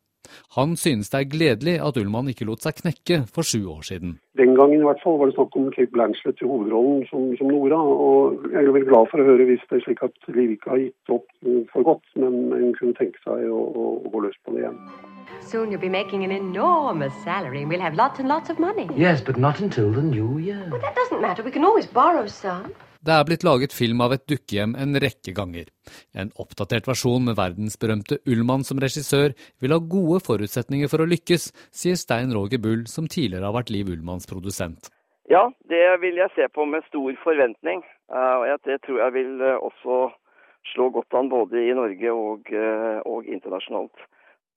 Han 0.55 0.75
synes 0.79 1.11
det 1.13 1.19
er 1.19 1.29
gledelig 1.33 1.75
at 1.83 1.97
Ullmann 1.99 2.31
ikke 2.31 2.47
lot 2.49 2.65
seg 2.65 2.79
knekke 2.81 3.21
for 3.33 3.47
sju 3.47 3.61
år 3.71 3.85
siden. 3.89 4.17
Den 4.39 4.55
gangen 4.57 4.81
i 4.81 4.87
hvert 4.87 5.01
fall 5.03 5.19
var 5.19 5.29
det 5.29 5.35
snakk 5.35 5.55
om 5.59 5.69
Kate 5.75 5.91
Blanchett 5.93 6.41
i 6.43 6.47
hovedrollen 6.47 7.05
som, 7.09 7.29
som, 7.39 7.51
Nora. 7.51 7.79
og 7.79 8.47
Jeg 8.49 8.61
er 8.61 8.67
jo 8.69 8.75
veldig 8.77 8.89
glad 8.91 9.11
for 9.11 9.21
å 9.21 9.27
høre 9.29 9.47
hvis 9.49 9.63
det 9.69 9.79
er 9.79 9.85
slik 9.85 10.03
at 10.07 10.33
Liv 10.35 10.55
ikke 10.55 10.73
har 10.73 10.81
gitt 10.83 11.13
opp 11.15 11.27
for 11.73 11.87
godt, 11.91 12.05
men 12.19 12.51
hun 12.55 12.75
kunne 12.79 12.97
tenke 12.99 13.21
seg 13.25 13.47
å, 13.49 13.59
å, 13.59 13.87
å 14.05 14.13
gå 14.13 14.25
løs 14.25 14.37
på 14.45 14.55
det 14.55 14.65
igjen. 14.65 14.79
Soon 15.41 15.71
you'll 15.71 15.81
be 15.81 15.89
making 15.89 16.23
an 16.23 16.31
enormous 16.31 17.13
salary 17.23 17.61
and 17.61 17.69
we'll 17.69 17.81
have 17.81 17.95
lots 17.95 18.19
and 18.19 18.27
lots 18.27 18.49
of 18.49 18.59
money. 18.59 18.89
Yes, 18.95 19.21
but 19.21 19.37
not 19.37 19.59
until 19.59 19.91
the 19.91 20.01
new 20.01 20.37
year. 20.37 20.67
Well, 20.69 20.81
that 20.81 20.95
doesn't 20.95 21.21
matter. 21.21 21.43
We 21.43 21.51
can 21.51 21.63
always 21.63 21.85
borrow 21.85 22.27
some. 22.27 22.73
Det 22.99 23.13
er 23.15 23.23
blitt 23.23 23.45
laget 23.47 23.71
film 23.71 24.01
av 24.03 24.11
et 24.11 24.25
dukkehjem 24.27 24.73
en 24.75 24.97
rekke 24.99 25.31
ganger. 25.31 25.69
En 26.11 26.33
oppdatert 26.35 26.87
versjon 26.89 27.23
med 27.29 27.37
verdensberømte 27.39 28.17
Ullmann 28.27 28.65
som 28.67 28.81
regissør 28.83 29.31
vil 29.63 29.71
ha 29.71 29.79
gode 29.79 30.19
forutsetninger 30.25 30.91
for 30.91 30.99
å 30.99 31.07
lykkes, 31.07 31.45
sier 31.71 31.95
Stein 31.95 32.35
Roger 32.35 32.59
Bull, 32.59 32.83
som 32.91 33.07
tidligere 33.07 33.47
har 33.47 33.55
vært 33.55 33.71
Liv 33.71 33.87
Ullmanns 33.93 34.27
produsent. 34.27 34.91
Ja, 35.31 35.45
det 35.71 35.85
vil 36.03 36.19
jeg 36.19 36.35
se 36.35 36.49
på 36.51 36.67
med 36.67 36.83
stor 36.89 37.15
forventning. 37.23 37.85
Og 38.11 38.67
det 38.67 38.81
tror 38.83 38.99
jeg 39.05 39.15
vil 39.15 39.47
også 39.47 40.01
slå 40.73 40.89
godt 40.99 41.15
an 41.15 41.31
både 41.31 41.63
i 41.69 41.75
Norge 41.77 42.11
og, 42.11 42.51
og 43.07 43.31
internasjonalt. 43.31 44.09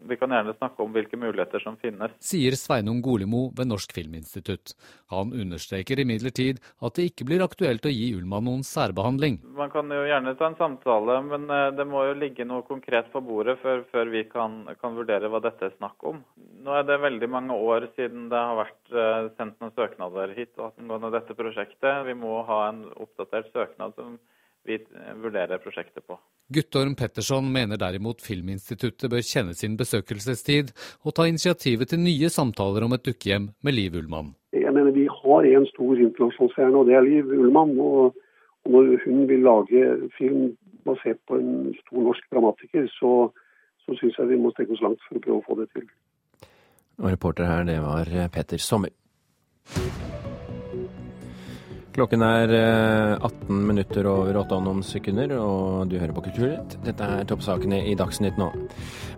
Vi 0.08 0.16
kan 0.18 0.32
gjerne 0.34 0.54
snakke 0.56 0.82
om 0.84 0.92
hvilke 0.94 1.18
muligheter 1.20 1.62
som 1.62 1.76
finnes. 1.80 2.14
Sier 2.22 2.56
Sveinung 2.58 3.00
Golimo 3.04 3.44
ved 3.56 3.70
Norsk 3.70 3.94
Filminstitutt. 3.94 4.74
Han 5.12 5.32
understreker 5.36 6.00
imidlertid 6.02 6.60
at 6.82 6.98
det 6.98 7.08
ikke 7.10 7.26
blir 7.28 7.44
aktuelt 7.44 7.86
å 7.86 7.92
gi 7.92 8.10
Ullmann 8.16 8.46
noen 8.48 8.64
særbehandling. 8.66 9.40
Man 9.58 9.70
kan 9.74 9.90
jo 9.92 10.02
gjerne 10.08 10.34
ta 10.38 10.50
en 10.50 10.58
samtale, 10.58 11.18
men 11.28 11.46
det 11.76 11.86
må 11.88 12.04
jo 12.08 12.18
ligge 12.18 12.46
noe 12.48 12.66
konkret 12.66 13.12
på 13.12 13.22
bordet 13.24 13.58
før, 13.62 13.84
før 13.92 14.12
vi 14.12 14.24
kan, 14.30 14.62
kan, 14.80 14.96
vurdere 14.98 15.30
hva 15.32 15.42
dette 15.44 15.70
er 15.70 15.76
snakk 15.78 16.02
om. 16.08 16.20
Nå 16.62 16.74
er 16.78 16.86
det 16.88 17.00
veldig 17.02 17.30
mange 17.30 17.56
år 17.56 17.88
siden 17.96 18.28
det 18.32 18.42
har 18.42 18.58
vært 18.58 18.96
sendt 19.38 19.58
noen 19.62 19.74
søknader 19.78 20.34
hit 20.36 20.58
angående 20.62 21.12
dette 21.14 21.36
prosjektet. 21.38 22.04
Vi 22.08 22.14
må 22.18 22.42
ha 22.48 22.60
en 22.68 22.84
oppdatert 22.92 23.50
søknad 23.54 23.96
som 23.96 24.18
vi 24.64 24.78
vurderer 25.22 25.58
prosjektet 25.58 26.06
på. 26.06 26.18
Guttorm 26.52 26.94
Petterson 26.94 27.48
mener 27.52 27.80
derimot 27.80 28.22
Filminstituttet 28.22 29.10
bør 29.10 29.24
kjenne 29.24 29.54
sin 29.56 29.76
besøkelsestid 29.80 30.72
og 31.02 31.16
ta 31.16 31.26
initiativet 31.30 31.92
til 31.92 32.02
nye 32.02 32.30
samtaler 32.30 32.86
om 32.86 32.96
et 32.96 33.04
dukkehjem 33.06 33.48
med 33.64 33.76
Liv 33.76 33.96
Ullmann. 34.00 34.34
Jeg 34.52 34.72
mener 34.74 34.92
Vi 34.92 35.06
har 35.08 35.48
en 35.48 35.66
stor 35.66 35.96
internasjonalstjerne, 35.96 36.76
og 36.76 36.86
det 36.86 36.98
er 36.98 37.08
Liv 37.08 37.32
Ullmann. 37.38 37.78
Og, 37.80 38.14
når 38.62 38.92
hun 39.04 39.24
vil 39.26 39.40
lage 39.42 40.10
film 40.18 40.52
basert 40.86 41.18
på 41.26 41.34
en 41.34 41.72
stor 41.80 42.04
norsk 42.06 42.28
dramatiker, 42.30 42.86
så, 42.94 43.26
så 43.82 43.96
syns 43.98 44.18
jeg 44.18 44.30
vi 44.30 44.38
må 44.38 44.52
strekke 44.54 44.76
oss 44.76 44.84
langt 44.86 45.02
for 45.08 45.18
å 45.18 45.24
prøve 45.24 45.40
å 45.40 45.46
få 45.48 45.58
det 45.58 45.70
til. 45.74 45.88
Og 47.02 47.10
reporter 47.10 47.50
her, 47.50 47.66
det 47.66 47.80
var 47.82 48.06
Petter 48.30 48.62
Sommer. 48.62 48.94
Klokken 51.92 52.22
er 52.24 52.52
18 53.20 53.32
eh, 53.52 53.56
minutter 53.68 54.06
over 54.08 54.38
8 54.40 54.56
og 54.56 54.64
noen 54.64 54.80
sekunder, 54.86 55.34
og 55.36 55.90
du 55.90 55.98
hører 56.00 56.14
på 56.16 56.24
Kulturnytt. 56.24 56.78
Dette 56.86 57.04
er 57.18 57.28
toppsakene 57.28 57.82
i 57.90 57.92
Dagsnytt 57.98 58.40
nå. 58.40 58.48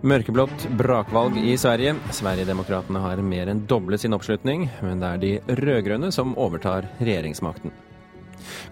Mørkeblått 0.03 0.67
brakvalg 0.75 1.39
i 1.39 1.55
Sverige. 1.59 1.95
Sverigedemokraterna 2.11 3.05
har 3.05 3.23
mer 3.23 3.53
enn 3.53 3.63
doblet 3.69 4.03
sin 4.03 4.17
oppslutning, 4.17 4.67
men 4.83 4.99
det 4.99 5.13
er 5.13 5.23
de 5.23 5.57
rød-grønne 5.63 6.11
som 6.11 6.35
overtar 6.35 6.89
regjeringsmakten. 6.99 7.71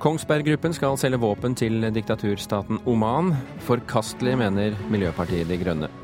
Kongsberg 0.04 0.52
Gruppen 0.52 0.76
skal 0.76 1.00
selge 1.00 1.24
våpen 1.24 1.56
til 1.56 1.80
diktaturstaten 1.96 2.84
Oman. 2.84 3.32
Forkastelig, 3.64 4.36
mener 4.44 4.76
Miljøpartiet 4.92 5.48
De 5.48 5.64
Grønne. 5.64 6.03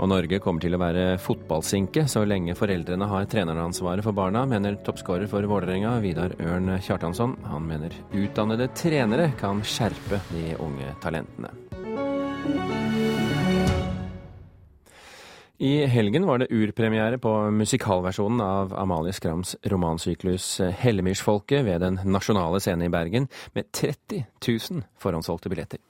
Og 0.00 0.08
Norge 0.08 0.38
kommer 0.40 0.64
til 0.64 0.72
å 0.72 0.80
være 0.80 1.18
fotballsinke 1.20 2.06
så 2.08 2.22
lenge 2.24 2.54
foreldrene 2.56 3.04
har 3.10 3.26
treneransvaret 3.28 4.04
for 4.06 4.16
barna, 4.16 4.46
mener 4.48 4.78
toppskårer 4.86 5.28
for 5.28 5.44
Vålerenga, 5.44 5.98
Vidar 6.00 6.32
Ørn 6.40 6.72
Kjartansson. 6.80 7.34
Han 7.52 7.66
mener 7.68 7.92
utdannede 8.16 8.70
trenere 8.72 9.28
kan 9.40 9.60
skjerpe 9.60 10.22
de 10.32 10.54
unge 10.56 10.94
talentene. 11.04 11.52
I 15.60 15.84
helgen 15.92 16.24
var 16.24 16.40
det 16.40 16.48
urpremiere 16.48 17.20
på 17.20 17.34
musikalversjonen 17.52 18.40
av 18.40 18.72
Amalie 18.80 19.12
Skrams 19.12 19.52
romansyklus 19.68 20.62
'Hellemyrsfolket' 20.80 21.66
ved 21.68 21.84
Den 21.84 22.00
nasjonale 22.08 22.64
scenen 22.64 22.88
i 22.88 22.88
Bergen, 22.88 23.28
med 23.52 23.68
30 23.68 24.24
000 24.40 24.82
forhåndssolgte 24.96 25.52
billetter. 25.52 25.84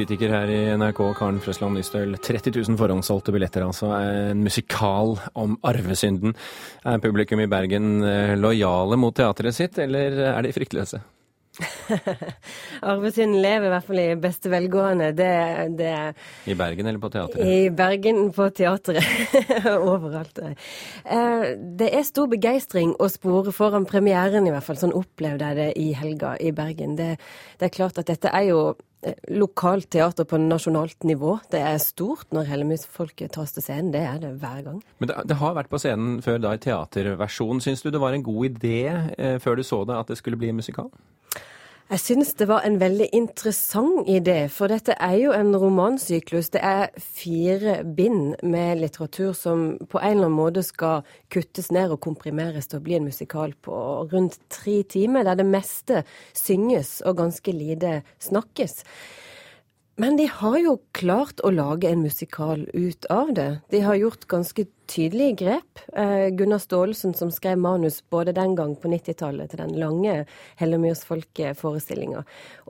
Kritiker 0.00 0.30
her 0.32 0.48
i 0.48 0.58
NRK, 0.80 1.00
Karen 1.18 1.42
Frøsland 1.44 1.76
Nystøl. 1.76 2.14
30 2.24 2.54
000 2.56 2.78
forhåndssolgte 2.80 3.34
billetter, 3.34 3.66
altså. 3.66 3.90
En 4.00 4.40
musikal 4.40 5.18
om 5.36 5.58
arvesynden. 5.60 6.32
Er 6.88 7.02
publikum 7.04 7.42
i 7.44 7.48
Bergen 7.50 8.00
eh, 8.08 8.32
lojale 8.40 8.96
mot 8.96 9.12
teatret 9.12 9.58
sitt, 9.58 9.76
eller 9.84 10.16
er 10.30 10.40
de 10.46 10.54
fryktløse? 10.56 11.02
Arvesynden 12.90 13.42
lever 13.44 13.68
i 13.68 13.74
hvert 13.74 13.88
fall 13.90 14.00
i 14.00 14.08
beste 14.24 14.48
velgående. 14.48 15.12
Det, 15.18 15.30
det, 15.76 15.94
I 16.48 16.56
Bergen 16.56 16.88
eller 16.88 17.02
på 17.02 17.12
teatret? 17.12 17.44
I 17.44 17.68
Bergen, 17.68 18.30
på 18.32 18.48
teatret. 18.56 19.04
Overalt. 19.92 20.40
Eh, 21.04 21.48
det 21.76 21.92
er 21.92 22.08
stor 22.08 22.30
begeistring 22.32 22.96
å 22.96 23.12
spore 23.12 23.52
foran 23.52 23.84
premieren, 23.84 24.48
i 24.48 24.54
hvert 24.54 24.64
fall. 24.64 24.80
Sånn 24.80 24.96
opplevde 24.96 25.52
jeg 25.52 25.60
det 25.60 25.72
i 25.76 25.90
helga 25.92 26.38
i 26.40 26.56
Bergen. 26.56 26.96
Det, 26.96 27.18
det 27.60 27.68
er 27.68 27.80
klart 27.82 28.00
at 28.00 28.08
dette 28.08 28.32
er 28.32 28.54
jo 28.54 28.62
lokalt 29.32 29.88
teater 29.92 30.26
på 30.28 30.38
nasjonalt 30.40 31.04
nivå. 31.08 31.38
Det 31.52 31.60
er 31.64 31.78
stort 31.80 32.28
når 32.36 32.48
Hellemyrsfolket 32.50 33.32
tas 33.36 33.54
til 33.56 33.64
scenen. 33.64 33.92
Det 33.94 34.02
er 34.04 34.18
det 34.20 34.34
hver 34.42 34.60
gang. 34.66 34.82
Men 34.98 35.08
det, 35.08 35.16
det, 35.30 35.38
har 35.40 35.56
vært 35.56 35.70
på 35.72 35.80
scenen 35.80 36.18
før 36.24 36.42
da 36.42 36.52
i 36.56 36.60
teaterversjon. 36.60 37.62
Syns 37.64 37.84
du 37.84 37.90
det 37.90 38.02
var 38.02 38.16
en 38.16 38.26
god 38.26 38.50
idé 38.50 38.82
eh, 39.16 39.38
før 39.40 39.56
du 39.56 39.64
så 39.64 39.82
det 39.88 39.96
at 39.96 40.12
det 40.12 40.18
skulle 40.20 40.40
bli 40.40 40.52
musikal? 40.52 40.90
Jeg 41.90 41.98
syns 41.98 42.28
det 42.38 42.46
var 42.46 42.62
en 42.62 42.76
veldig 42.78 43.08
interessant 43.18 44.06
idé, 44.06 44.44
for 44.46 44.70
dette 44.70 44.94
er 45.02 45.16
jo 45.18 45.32
en 45.34 45.48
romansyklus. 45.58 46.52
Det 46.54 46.60
er 46.62 46.92
fire 47.02 47.80
bind 47.82 48.36
med 48.46 48.78
litteratur 48.78 49.32
som 49.34 49.64
på 49.90 49.98
en 49.98 50.12
eller 50.12 50.28
annen 50.28 50.36
måte 50.36 50.62
skal 50.62 51.02
kuttes 51.34 51.72
ned 51.74 51.90
og 51.90 51.98
komprimeres 52.06 52.70
til 52.70 52.78
å 52.78 52.84
bli 52.86 52.94
en 52.94 53.08
musikal 53.10 53.56
på 53.66 53.80
rundt 54.12 54.38
tre 54.54 54.84
timer, 54.86 55.26
der 55.26 55.40
det 55.42 55.48
meste 55.50 56.04
synges 56.30 57.00
og 57.02 57.18
ganske 57.24 57.56
lite 57.58 57.96
snakkes. 58.22 58.84
Men 60.00 60.16
de 60.16 60.24
har 60.32 60.54
jo 60.62 60.78
klart 60.96 61.42
å 61.44 61.50
lage 61.52 61.90
en 61.90 62.00
musikal 62.00 62.62
ut 62.72 63.04
av 63.12 63.34
det. 63.36 63.48
De 63.68 63.82
har 63.84 63.98
gjort 64.00 64.22
ganske 64.32 64.64
tydelige 64.88 65.34
grep. 65.42 65.80
Eh, 65.92 66.30
Gunnar 66.32 66.62
Staalesen, 66.62 67.12
som 67.14 67.28
skrev 67.34 67.58
manus 67.60 67.98
både 68.08 68.32
den 68.32 68.54
gang 68.56 68.72
på 68.80 68.88
90-tallet 68.88 69.52
til 69.52 69.60
den 69.60 69.74
lange 69.76 70.14
Hellemyrsfolket-forestillinga, 70.62 72.22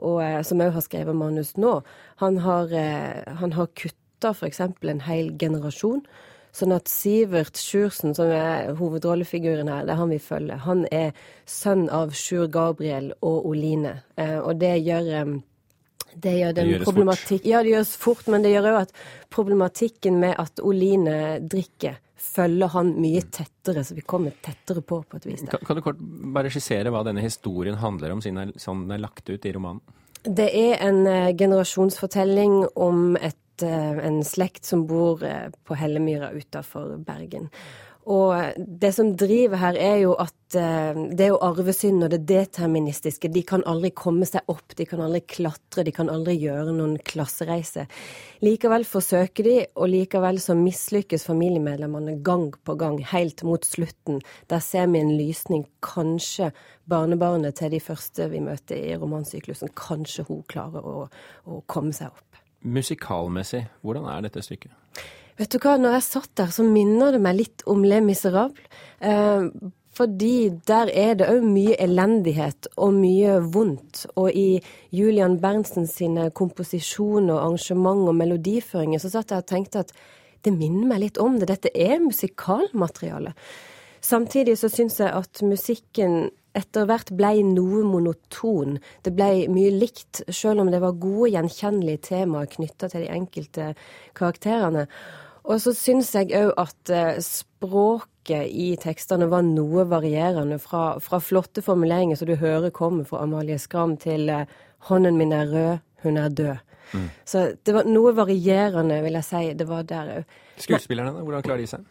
og 0.03 0.17
eh, 0.25 0.41
som 0.43 0.63
òg 0.65 0.73
har 0.75 0.83
skrevet 0.83 1.15
manus 1.15 1.53
nå, 1.55 1.77
han 2.19 2.41
har, 2.43 2.73
eh, 2.75 3.21
han 3.39 3.55
har 3.55 3.71
kutta 3.79 4.33
f.eks. 4.35 4.59
en 4.65 5.05
hel 5.05 5.31
generasjon. 5.39 6.03
Sånn 6.51 6.75
at 6.75 6.91
Sivert 6.91 7.55
Sjursen, 7.55 8.11
som 8.17 8.27
er 8.27 8.73
hovedrollefiguren 8.75 9.71
her, 9.71 9.85
det 9.87 9.95
er 9.95 10.01
han 10.01 10.11
vi 10.11 10.19
følger, 10.19 10.59
han 10.65 10.83
er 10.91 11.15
sønn 11.47 11.87
av 11.95 12.11
Sjur 12.11 12.51
Gabriel 12.51 13.13
og 13.21 13.47
Oline. 13.53 14.01
Eh, 14.19 14.35
og 14.41 14.59
det 14.59 14.73
gjør 14.83 15.39
det 16.15 16.33
gjør 16.37 16.55
den 16.55 16.67
det 16.67 16.75
gjøres 16.75 16.87
fort. 16.87 17.33
Ja, 17.45 17.61
det 17.63 17.73
gjøres 17.73 17.91
fort, 17.99 18.29
men 18.31 18.45
det 18.45 18.53
gjør 18.53 18.69
òg 18.71 18.79
at 18.85 18.95
problematikken 19.33 20.19
med 20.21 20.35
at 20.41 20.61
Oline 20.63 21.17
drikker, 21.39 21.99
følger 22.21 22.71
han 22.75 22.93
mye 23.01 23.23
tettere, 23.33 23.83
så 23.83 23.97
vi 23.97 24.03
kommer 24.05 24.35
tettere 24.43 24.83
på 24.85 25.01
på 25.07 25.19
et 25.19 25.27
vis. 25.29 25.45
Kan, 25.49 25.63
kan, 25.65 25.79
du 25.79 25.85
kort 25.85 26.01
bare 26.35 26.51
skissere 26.53 26.93
hva 26.93 27.03
denne 27.07 27.23
historien 27.23 27.79
handler 27.81 28.15
om, 28.15 28.23
siden 28.23 28.53
sånn 28.61 28.85
den 28.85 28.97
er 28.97 29.05
lagt 29.07 29.29
ut 29.29 29.45
i 29.47 29.53
romanen? 29.55 29.81
Det 30.21 30.51
er 30.53 30.75
en 30.85 31.01
uh, 31.07 31.31
generasjonsfortelling 31.33 32.59
om 32.77 33.15
et, 33.17 33.63
uh, 33.65 33.97
en 34.05 34.19
slekt 34.27 34.67
som 34.69 34.85
bor 34.89 35.23
uh, 35.25 35.47
på 35.65 35.77
Hellemyra 35.79 36.29
utafor 36.35 36.99
Bergen. 37.01 37.49
Og 38.09 38.33
det 38.57 38.89
som 38.95 39.11
driver 39.17 39.59
her, 39.61 39.77
er 39.77 39.97
jo 40.01 40.15
at 40.17 40.55
eh, 40.57 40.97
det 41.13 41.25
er 41.27 41.29
jo 41.35 41.41
arvesynd 41.45 42.01
og 42.01 42.09
det 42.13 42.23
deterministiske. 42.29 43.29
De 43.29 43.43
kan 43.45 43.61
aldri 43.69 43.91
komme 43.93 44.25
seg 44.25 44.47
opp, 44.49 44.73
de 44.77 44.87
kan 44.89 45.03
aldri 45.05 45.21
klatre, 45.29 45.85
de 45.85 45.93
kan 45.93 46.09
aldri 46.09 46.33
gjøre 46.41 46.73
noen 46.73 46.97
klassereise. 47.05 47.85
Likevel 48.41 48.87
forsøker 48.89 49.45
de, 49.45 49.55
og 49.77 49.91
likevel 49.93 50.41
så 50.41 50.57
mislykkes 50.57 51.27
familiemedlemmene 51.29 52.17
gang 52.25 52.49
på 52.65 52.77
gang, 52.81 52.97
helt 53.13 53.45
mot 53.45 53.65
slutten. 53.69 54.23
Der 54.49 54.65
ser 54.65 54.89
vi 54.89 55.03
en 55.03 55.13
lysning. 55.19 55.67
Kanskje 55.85 56.49
barnebarnet 56.89 57.59
til 57.61 57.75
de 57.75 57.83
første 57.83 58.31
vi 58.33 58.41
møter 58.41 58.81
i 58.81 58.97
romansyklusen, 58.97 59.75
kanskje 59.77 60.25
hun 60.27 60.41
klarer 60.49 60.81
å, 60.81 61.07
å 61.45 61.63
komme 61.69 61.93
seg 61.93 62.09
opp. 62.09 62.41
Musikalmessig, 62.61 63.67
hvordan 63.85 64.09
er 64.09 64.25
dette 64.25 64.41
stykket? 64.45 64.73
Vet 65.39 65.53
du 65.53 65.61
hva, 65.63 65.77
når 65.79 65.97
jeg 65.97 66.07
satt 66.07 66.33
der, 66.39 66.49
så 66.53 66.65
minner 66.67 67.15
det 67.15 67.21
meg 67.23 67.37
litt 67.39 67.63
om 67.69 67.85
Le 67.87 68.01
Miserable. 68.03 68.65
Eh, 68.99 69.47
fordi 69.91 70.49
der 70.67 70.89
er 70.95 71.17
det 71.19 71.27
òg 71.27 71.43
mye 71.43 71.75
elendighet 71.83 72.69
og 72.79 72.95
mye 72.95 73.39
vondt. 73.53 74.05
Og 74.15 74.31
i 74.31 74.61
Julian 74.95 75.37
Berntsen 75.41 75.87
sine 75.89 76.29
komposisjoner, 76.35 77.35
arrangement 77.35 78.07
og 78.07 78.15
melodiføringer 78.19 79.03
så 79.03 79.11
satt 79.11 79.33
jeg 79.33 79.43
og 79.43 79.49
tenkte 79.51 79.83
at 79.83 79.91
det 80.45 80.55
minner 80.55 80.87
meg 80.93 81.03
litt 81.03 81.19
om 81.21 81.37
det. 81.39 81.49
Dette 81.51 81.73
er 81.75 81.99
musikalmateriale. 82.01 83.35
Samtidig 84.01 84.55
så 84.57 84.71
syns 84.71 84.97
jeg 85.03 85.11
at 85.13 85.43
musikken 85.45 86.31
etter 86.57 86.87
hvert 86.89 87.11
blei 87.15 87.41
noe 87.47 87.83
monoton. 87.87 88.77
Det 89.05 89.13
blei 89.15 89.47
mye 89.51 89.71
likt, 89.73 90.23
selv 90.27 90.63
om 90.63 90.71
det 90.71 90.81
var 90.83 90.99
gode, 90.99 91.31
gjenkjennelige 91.35 92.05
temaer 92.11 92.49
knytta 92.51 92.91
til 92.91 93.05
de 93.05 93.11
enkelte 93.13 93.71
karakterene. 94.17 94.87
Og 95.49 95.61
så 95.63 95.73
syns 95.73 96.11
jeg 96.13 96.33
òg 96.37 96.51
at 96.61 96.91
eh, 96.93 97.21
språket 97.25 98.51
i 98.51 98.73
tekstene 98.79 99.29
var 99.31 99.45
noe 99.47 99.87
varierende. 99.89 100.59
Fra, 100.61 100.99
fra, 101.01 101.21
flotte 101.23 101.63
formuleringer 101.65 102.19
som 102.19 102.29
du 102.29 102.35
hører 102.37 102.73
kommer 102.75 103.07
fra 103.09 103.23
Amalie 103.25 103.57
Skram, 103.59 103.97
til 103.97 104.29
eh, 104.29 104.45
'hånden 104.89 105.17
min 105.17 105.33
er 105.33 105.49
rød, 105.49 105.79
hun 106.03 106.17
er 106.17 106.29
død'. 106.29 106.67
Mm. 106.93 107.09
Så 107.25 107.55
det 107.65 107.73
var 107.73 107.87
noe 107.87 108.11
varierende, 108.15 109.01
vil 109.01 109.13
jeg 109.13 109.23
si. 109.25 109.53
Det 109.53 109.67
var 109.67 109.83
der 109.87 110.13
òg. 110.19 110.37
Skuespillerne, 110.57 111.15
da? 111.15 111.23
Hvordan 111.23 111.43
klarer 111.43 111.63
de 111.63 111.67
seg? 111.67 111.85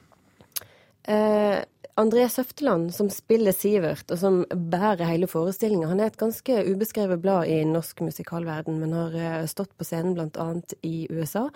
Eh, 1.09 1.65
André 1.99 2.29
Søfteland, 2.29 2.95
som 2.95 3.11
spiller 3.11 3.55
Sivert, 3.57 4.11
og 4.11 4.19
som 4.21 4.43
bærer 4.51 5.09
hele 5.09 5.29
forestillinga. 5.31 5.89
Han 5.91 6.01
er 6.01 6.13
et 6.13 6.21
ganske 6.21 6.63
ubeskrevet 6.71 7.21
blad 7.23 7.51
i 7.51 7.63
norsk 7.69 8.03
musikalverden, 8.07 8.79
men 8.81 8.95
har 8.97 9.17
eh, 9.19 9.47
stått 9.51 9.73
på 9.77 9.87
scenen 9.89 10.15
bl.a. 10.15 10.47
i 10.87 11.09
USA. 11.11 11.49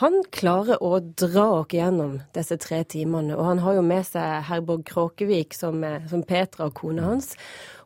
Han 0.00 0.22
klarer 0.32 0.80
å 0.80 0.96
dra 1.00 1.44
oss 1.58 1.74
gjennom 1.76 2.16
disse 2.32 2.56
tre 2.60 2.80
timene, 2.88 3.36
og 3.36 3.44
han 3.44 3.60
har 3.60 3.76
jo 3.76 3.84
med 3.84 4.06
seg 4.08 4.46
Herborg 4.48 4.86
Kråkevik 4.88 5.52
som, 5.56 5.84
som 6.08 6.24
Petra 6.24 6.70
og 6.70 6.76
kona 6.80 7.10
hans. 7.10 7.34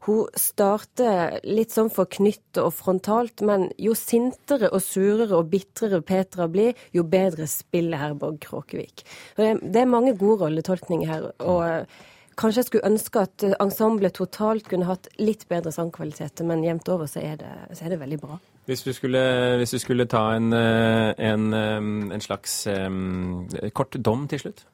Hun 0.07 0.31
starter 0.39 1.41
litt 1.43 1.75
sånn 1.75 1.91
forknyttet 1.91 2.63
og 2.63 2.71
frontalt, 2.79 3.43
men 3.43 3.69
jo 3.83 3.97
sintere 3.99 4.71
og 4.71 4.85
surere 4.87 5.35
og 5.35 5.51
bitrere 5.51 5.99
Petra 6.07 6.47
blir, 6.47 6.79
jo 6.95 7.03
bedre 7.11 7.49
spiller 7.51 8.05
Herborg 8.05 8.39
Kråkevik. 8.47 9.03
Det 9.35 9.83
er 9.83 9.91
mange 9.91 10.15
gode 10.15 10.47
rolletolkninger 10.47 11.11
her. 11.11 11.33
og 11.43 11.91
Kanskje 12.37 12.61
jeg 12.61 12.69
skulle 12.69 12.91
ønske 12.93 13.23
at 13.25 13.45
ensemblet 13.49 14.15
totalt 14.19 14.69
kunne 14.69 14.87
hatt 14.87 15.09
litt 15.19 15.47
bedre 15.51 15.73
sangkvaliteter, 15.73 16.47
men 16.47 16.63
jevnt 16.63 16.91
over 16.93 17.09
så 17.11 17.25
er, 17.25 17.41
det, 17.41 17.55
så 17.73 17.87
er 17.87 17.95
det 17.95 18.03
veldig 18.03 18.19
bra. 18.23 18.37
Hvis 18.67 18.83
du 18.83 18.91
skulle, 18.93 19.21
hvis 19.61 19.71
du 19.71 19.79
skulle 19.79 20.09
ta 20.11 20.33
en, 20.35 20.53
eh, 20.53 21.13
en, 21.19 21.53
eh, 21.55 22.15
en 22.15 22.21
slags 22.21 22.67
um, 22.67 23.47
kort 23.73 23.95
dom 23.95 24.27
til 24.27 24.43
slutt? 24.43 24.65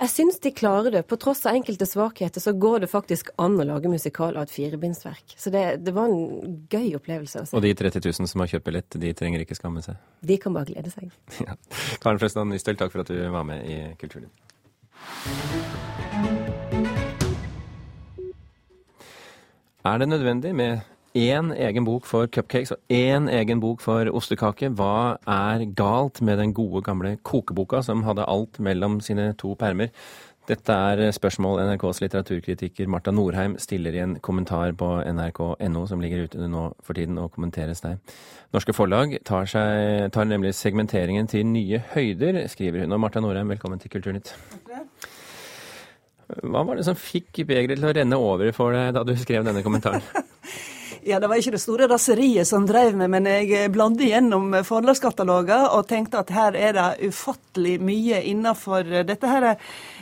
Jeg 0.00 0.10
syns 0.10 0.40
de 0.40 0.50
klarer 0.50 0.90
det. 0.90 1.02
På 1.06 1.16
tross 1.20 1.44
av 1.46 1.54
enkelte 1.54 1.86
svakheter 1.86 2.40
så 2.40 2.54
går 2.58 2.80
det 2.82 2.88
faktisk 2.90 3.28
an 3.38 3.60
å 3.60 3.66
lage 3.68 3.92
musikal 3.92 4.34
av 4.36 4.48
et 4.48 4.50
firebindsverk. 4.50 5.36
Så 5.36 5.52
det, 5.52 5.84
det 5.84 5.92
var 5.94 6.08
en 6.08 6.64
gøy 6.72 6.96
opplevelse 6.96 7.44
å 7.44 7.46
se. 7.46 7.56
Og 7.56 7.62
de 7.62 7.74
30 7.76 8.00
000 8.08 8.30
som 8.32 8.42
har 8.42 8.50
kjøpt 8.50 8.66
billett, 8.66 8.98
de 9.04 9.12
trenger 9.14 9.44
ikke 9.44 9.58
skamme 9.58 9.84
seg? 9.84 10.00
De 10.24 10.38
kan 10.40 10.56
bare 10.56 10.72
glede 10.72 10.90
seg. 10.92 11.12
Ja. 11.44 11.58
Karen 12.00 12.18
Flesland 12.18 12.50
Nystøl, 12.50 12.80
takk 12.80 12.90
for 12.94 13.04
at 13.04 13.12
du 13.12 13.20
var 13.30 13.44
med 13.44 13.68
i 13.68 13.78
Kulturliv. 14.00 14.32
Er 19.84 20.00
det 20.00 20.08
nødvendig 20.08 20.54
med 20.56 20.80
én 21.14 21.52
egen 21.54 21.84
bok 21.86 22.08
for 22.10 22.26
cupcakes 22.26 22.72
og 22.74 22.80
én 22.90 23.28
egen 23.30 23.60
bok 23.62 23.80
for 23.80 24.10
ostekake? 24.10 24.72
Hva 24.74 25.16
er 25.30 25.62
galt 25.78 26.20
med 26.20 26.40
den 26.42 26.52
gode, 26.52 26.82
gamle 26.82 27.16
kokeboka 27.22 27.84
som 27.86 28.02
hadde 28.02 28.26
alt 28.26 28.58
mellom 28.58 28.98
sine 29.00 29.32
to 29.38 29.54
permer? 29.54 29.92
Dette 30.44 30.74
er 30.74 31.12
spørsmål 31.14 31.62
NRKs 31.62 32.02
litteraturkritiker 32.02 32.90
Marta 32.90 33.14
Norheim 33.14 33.54
stiller 33.62 33.94
i 33.94 34.02
en 34.02 34.18
kommentar 34.20 34.74
på 34.76 34.90
nrk.no, 35.06 35.86
som 35.86 36.02
ligger 36.02 36.26
ute 36.26 36.50
nå 36.50 36.66
for 36.84 36.98
tiden 36.98 37.16
og 37.22 37.30
kommenteres 37.32 37.80
der. 37.80 37.96
Norske 38.52 38.74
forlag 38.76 39.14
tar, 39.24 39.46
seg, 39.48 40.10
tar 40.12 40.28
nemlig 40.28 40.52
segmenteringen 40.58 41.30
til 41.30 41.46
nye 41.46 41.80
høyder, 41.94 42.42
skriver 42.50 42.84
hun. 42.84 42.92
Og 42.92 43.00
Marta 43.06 43.22
Norheim, 43.22 43.54
velkommen 43.54 43.80
til 43.80 43.94
Kulturnytt. 43.94 44.34
Hva 46.42 46.66
var 46.66 46.76
det 46.76 46.84
som 46.90 46.98
fikk 46.98 47.46
begeret 47.46 47.78
til 47.78 47.88
å 47.88 47.96
renne 47.96 48.18
over 48.20 48.52
for 48.56 48.74
deg 48.74 48.92
da 48.98 49.06
du 49.06 49.14
skrev 49.16 49.46
denne 49.46 49.62
kommentaren? 49.62 50.02
Ja, 51.06 51.20
Det 51.20 51.28
var 51.28 51.36
ikke 51.36 51.52
det 51.52 51.60
store 51.60 51.84
raseriet 51.90 52.48
som 52.48 52.64
drev 52.64 52.94
meg, 52.96 53.10
men 53.12 53.26
jeg 53.28 53.68
bladde 53.74 54.06
gjennom 54.08 54.54
forlagskataloger 54.64 55.66
og 55.76 55.84
tenkte 55.90 56.22
at 56.22 56.30
her 56.32 56.56
er 56.56 56.72
det 56.78 57.10
ufattelig 57.10 57.74
mye 57.84 58.22
innenfor 58.30 58.88
dette 59.04 59.28
her 59.28 59.50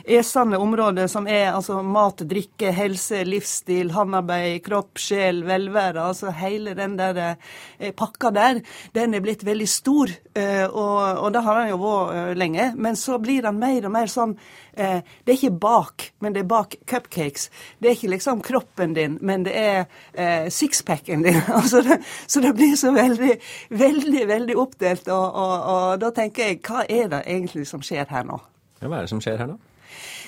esende 0.07 0.61
området 0.63 1.09
som 1.11 1.27
er 1.27 1.49
altså 1.49 1.81
mat, 1.83 2.23
drikke, 2.23 2.71
helse, 2.71 3.19
livsstil, 3.27 3.91
håndarbeid, 3.91 4.61
kropp, 4.63 4.95
sjel, 5.03 5.43
velvære. 5.43 6.07
Altså 6.07 6.31
hele 6.39 6.71
den 6.79 6.95
der 6.95 7.19
eh, 7.25 7.91
pakka 7.91 8.31
der, 8.31 8.63
den 8.95 9.19
er 9.19 9.27
blitt 9.27 9.43
veldig 9.43 9.67
stor, 9.67 10.11
eh, 10.39 10.63
og, 10.69 11.19
og 11.19 11.33
det 11.35 11.43
har 11.43 11.59
den 11.59 11.73
jo 11.73 11.81
vært 11.83 12.15
eh, 12.15 12.33
lenge. 12.39 12.71
Men 12.79 12.95
så 12.95 13.19
blir 13.19 13.43
den 13.43 13.59
mer 13.59 13.91
og 13.91 13.95
mer 13.99 14.07
sånn 14.07 14.37
det 14.77 15.33
er 15.33 15.37
ikke 15.37 15.51
bak, 15.61 16.07
men 16.19 16.35
det 16.35 16.43
er 16.43 16.49
bak 16.49 16.75
cupcakes. 16.89 17.49
Det 17.79 17.89
er 17.89 17.97
ikke 17.97 18.13
liksom 18.15 18.41
kroppen 18.45 18.95
din, 18.97 19.17
men 19.21 19.45
det 19.45 19.53
er 19.57 19.85
eh, 20.13 20.49
sixpacken 20.49 21.25
din. 21.25 21.41
altså 21.59 21.83
det, 21.85 21.99
så 22.27 22.41
det 22.41 22.55
blir 22.57 22.75
så 22.79 22.93
veldig, 22.95 23.35
veldig, 23.69 24.27
veldig 24.27 24.57
oppdelt. 24.57 25.07
Og, 25.07 25.35
og, 25.35 25.53
og 25.75 26.01
da 26.01 26.09
tenker 26.15 26.51
jeg, 26.51 26.63
hva 26.65 26.87
er 26.89 27.11
det 27.13 27.21
egentlig 27.27 27.67
som 27.69 27.85
skjer 27.85 28.09
her 28.09 28.25
nå? 28.27 28.39
Ja, 28.81 28.89
hva 28.89 28.99
er 28.99 29.07
det 29.07 29.13
som 29.13 29.21
skjer 29.23 29.39
her 29.39 29.53
nå? 29.53 29.59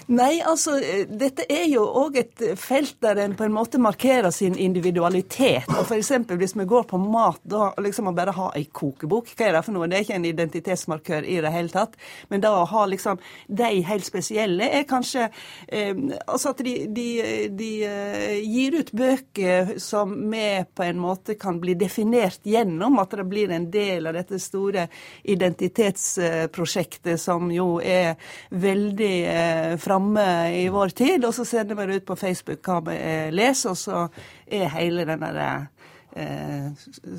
Nei, 0.07 0.41
altså, 0.45 0.75
eh, 0.77 1.07
dette 1.09 1.47
er 1.49 1.63
jo 1.65 1.81
òg 1.81 2.19
et 2.19 2.41
felt 2.61 2.99
der 3.01 3.17
en 3.23 3.33
på 3.37 3.47
en 3.47 3.53
måte 3.55 3.79
markerer 3.81 4.29
sin 4.29 4.53
individualitet. 4.53 5.65
Og 5.79 5.81
f.eks. 5.87 6.11
hvis 6.29 6.53
vi 6.59 6.65
går 6.69 6.83
på 6.91 6.99
mat, 7.01 7.39
da 7.41 7.71
liksom 7.81 8.11
å 8.11 8.13
bare 8.13 8.35
ha 8.37 8.51
ei 8.53 8.67
kokebok, 8.69 9.31
hva 9.33 9.47
er 9.47 9.57
det 9.57 9.63
for 9.65 9.73
noe? 9.73 9.87
Det 9.89 9.97
er 9.97 10.05
ikke 10.05 10.19
en 10.19 10.27
identitetsmarkør 10.29 11.25
i 11.25 11.39
det 11.41 11.53
hele 11.55 11.73
tatt. 11.73 11.97
Men 12.29 12.43
da 12.43 12.51
å 12.53 12.67
ha 12.69 12.83
liksom 12.85 13.17
de 13.47 13.81
helt 13.87 14.05
spesielle 14.05 14.69
er 14.69 14.85
kanskje 14.89 15.25
eh, 15.67 15.93
Altså 16.25 16.51
at 16.51 16.61
de, 16.65 16.73
de, 16.91 17.07
de 17.55 17.69
uh, 17.87 18.35
gir 18.43 18.75
ut 18.79 18.89
bøker 18.95 19.75
som 19.81 20.11
vi 20.31 20.63
på 20.75 20.83
en 20.85 20.99
måte 21.01 21.35
kan 21.39 21.59
bli 21.61 21.75
definert 21.79 22.45
gjennom, 22.45 22.99
at 23.01 23.13
det 23.17 23.25
blir 23.29 23.51
en 23.53 23.67
del 23.71 24.07
av 24.09 24.17
dette 24.17 24.39
store 24.41 24.87
identitetsprosjektet 25.23 27.21
som 27.21 27.49
jo 27.53 27.79
er 27.81 28.15
veldig 28.51 29.13
eh, 29.31 29.75
framme 29.95 30.63
i 30.63 30.69
vår 30.69 30.89
tid. 30.89 31.25
Og 31.25 31.34
så 31.34 31.45
sender 31.45 31.75
vi 31.75 31.86
det 31.86 31.95
ut 31.95 32.05
på 32.05 32.15
Facebook 32.15 32.65
hva 32.65 32.81
vi 32.84 32.97
leser, 33.31 33.69
og 33.71 33.77
så 33.77 34.08
er 34.47 34.69
hele 34.75 35.05
den 35.05 35.21
der 35.21 35.67
eh, 36.15 36.71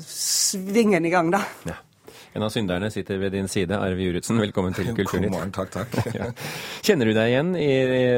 svingen 0.05 1.05
i 1.05 1.09
gang, 1.09 1.31
da. 1.31 1.41
Ja. 1.65 1.77
En 2.37 2.43
av 2.45 2.51
synderne 2.53 2.91
sitter 2.93 3.17
ved 3.17 3.31
din 3.33 3.47
side, 3.49 3.73
Arve 3.73 4.03
Juritzen. 4.05 4.37
Velkommen 4.37 4.75
til 4.77 4.91
Kulturnytt. 4.97 5.31
God 5.31 5.39
morgen, 5.39 5.53
takk, 5.55 5.71
takk. 5.73 5.95
ja. 6.19 6.27
Kjenner 6.85 7.09
du 7.09 7.15
deg 7.17 7.31
igjen 7.31 7.49
i 7.57 7.69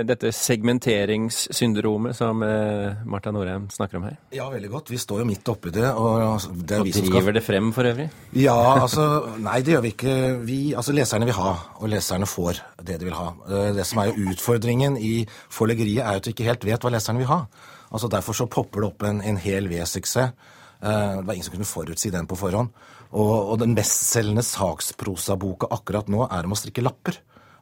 dette 0.03 0.33
segmenteringssyndromet 0.35 2.17
som 2.17 2.43
eh, 2.43 2.99
Marta 3.07 3.31
Norheim 3.31 3.69
snakker 3.71 4.01
om 4.01 4.09
her? 4.09 4.17
Ja, 4.35 4.49
veldig 4.51 4.73
godt. 4.73 4.91
Vi 4.91 4.99
står 4.99 5.23
jo 5.23 5.29
midt 5.29 5.53
oppi 5.53 5.71
det. 5.71 5.87
Og, 5.93 6.51
det 6.51 6.81
og 6.81 6.91
driver 6.91 7.21
skal... 7.21 7.31
det 7.39 7.45
frem 7.47 7.71
for 7.77 7.93
øvrig? 7.93 8.09
Ja, 8.35 8.57
altså 8.81 9.07
Nei, 9.39 9.61
det 9.63 9.77
gjør 9.77 9.87
vi 9.87 9.95
ikke. 9.95 10.19
Vi, 10.51 10.59
altså 10.75 10.99
Leserne 10.99 11.31
vil 11.31 11.39
ha, 11.39 11.55
og 11.79 11.95
leserne 11.95 12.27
får 12.27 12.59
det 12.83 12.99
de 12.99 13.07
vil 13.07 13.15
ha. 13.21 13.31
Eh, 13.47 13.71
det 13.79 13.87
som 13.87 14.03
er 14.03 14.11
jo 14.11 14.33
utfordringen 14.33 14.99
i 14.99 15.15
forleggeriet, 15.47 16.03
er 16.03 16.19
jo 16.19 16.25
at 16.25 16.27
vi 16.27 16.35
ikke 16.35 16.51
helt 16.51 16.67
vet 16.73 16.83
hva 16.83 16.91
leserne 16.97 17.23
vil 17.23 17.31
ha. 17.31 17.45
Altså 17.87 18.11
Derfor 18.11 18.35
så 18.35 18.51
popper 18.51 18.83
det 18.83 18.91
opp 18.91 19.07
en, 19.07 19.23
en 19.23 19.39
hel 19.39 19.71
V-suksess. 19.71 20.35
Eh, 20.83 21.17
det 21.17 21.27
var 21.27 21.33
ingen 21.33 21.43
som 21.43 21.55
kunne 21.55 21.67
forutsi 21.67 22.11
den 22.11 22.27
på 22.27 22.35
forhånd. 22.39 22.75
Og, 23.09 23.35
og 23.53 23.55
den 23.61 23.75
bestselgende 23.77 24.43
saksprosaboka 24.45 25.69
akkurat 25.73 26.09
nå 26.11 26.27
er 26.27 26.45
om 26.45 26.53
å 26.53 26.59
strikke 26.59 26.83
lapper. 26.85 27.17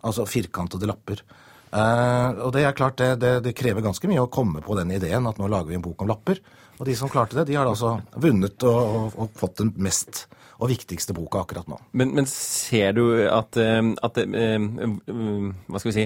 Altså 0.07 0.27
firkantede 0.27 0.89
lapper. 0.89 1.23
Uh, 1.67 2.47
og 2.47 2.53
det 2.55 2.63
er 2.63 2.75
klart, 2.75 2.99
det, 2.99 3.17
det, 3.19 3.31
det, 3.43 3.55
krever 3.57 3.83
ganske 3.83 4.07
mye 4.07 4.23
å 4.23 4.31
komme 4.31 4.61
på 4.63 4.75
den 4.77 4.93
ideen 4.95 5.27
at 5.27 5.39
nå 5.39 5.49
lager 5.51 5.71
vi 5.71 5.79
en 5.79 5.83
bok 5.83 6.03
om 6.03 6.11
lapper. 6.11 6.39
Og 6.77 6.85
de 6.85 6.95
som 6.97 7.09
klarte 7.09 7.39
det, 7.39 7.47
de 7.49 7.57
har 7.57 7.67
altså 7.67 7.97
vunnet 8.21 8.63
og, 8.67 8.81
og, 8.81 9.21
og 9.23 9.37
fått 9.37 9.63
den 9.63 9.73
mest 9.81 10.27
og 10.57 10.71
viktigste 10.71 11.13
boka 11.13 11.43
akkurat 11.43 11.67
nå. 11.69 11.77
Men, 11.99 12.15
men 12.17 12.27
ser 12.29 12.95
du 12.97 13.03
at, 13.29 13.57
eh, 13.61 13.91
at, 14.03 14.17
hva 14.17 15.81
skal 15.81 15.91
vi 15.91 15.95
si, 15.95 16.05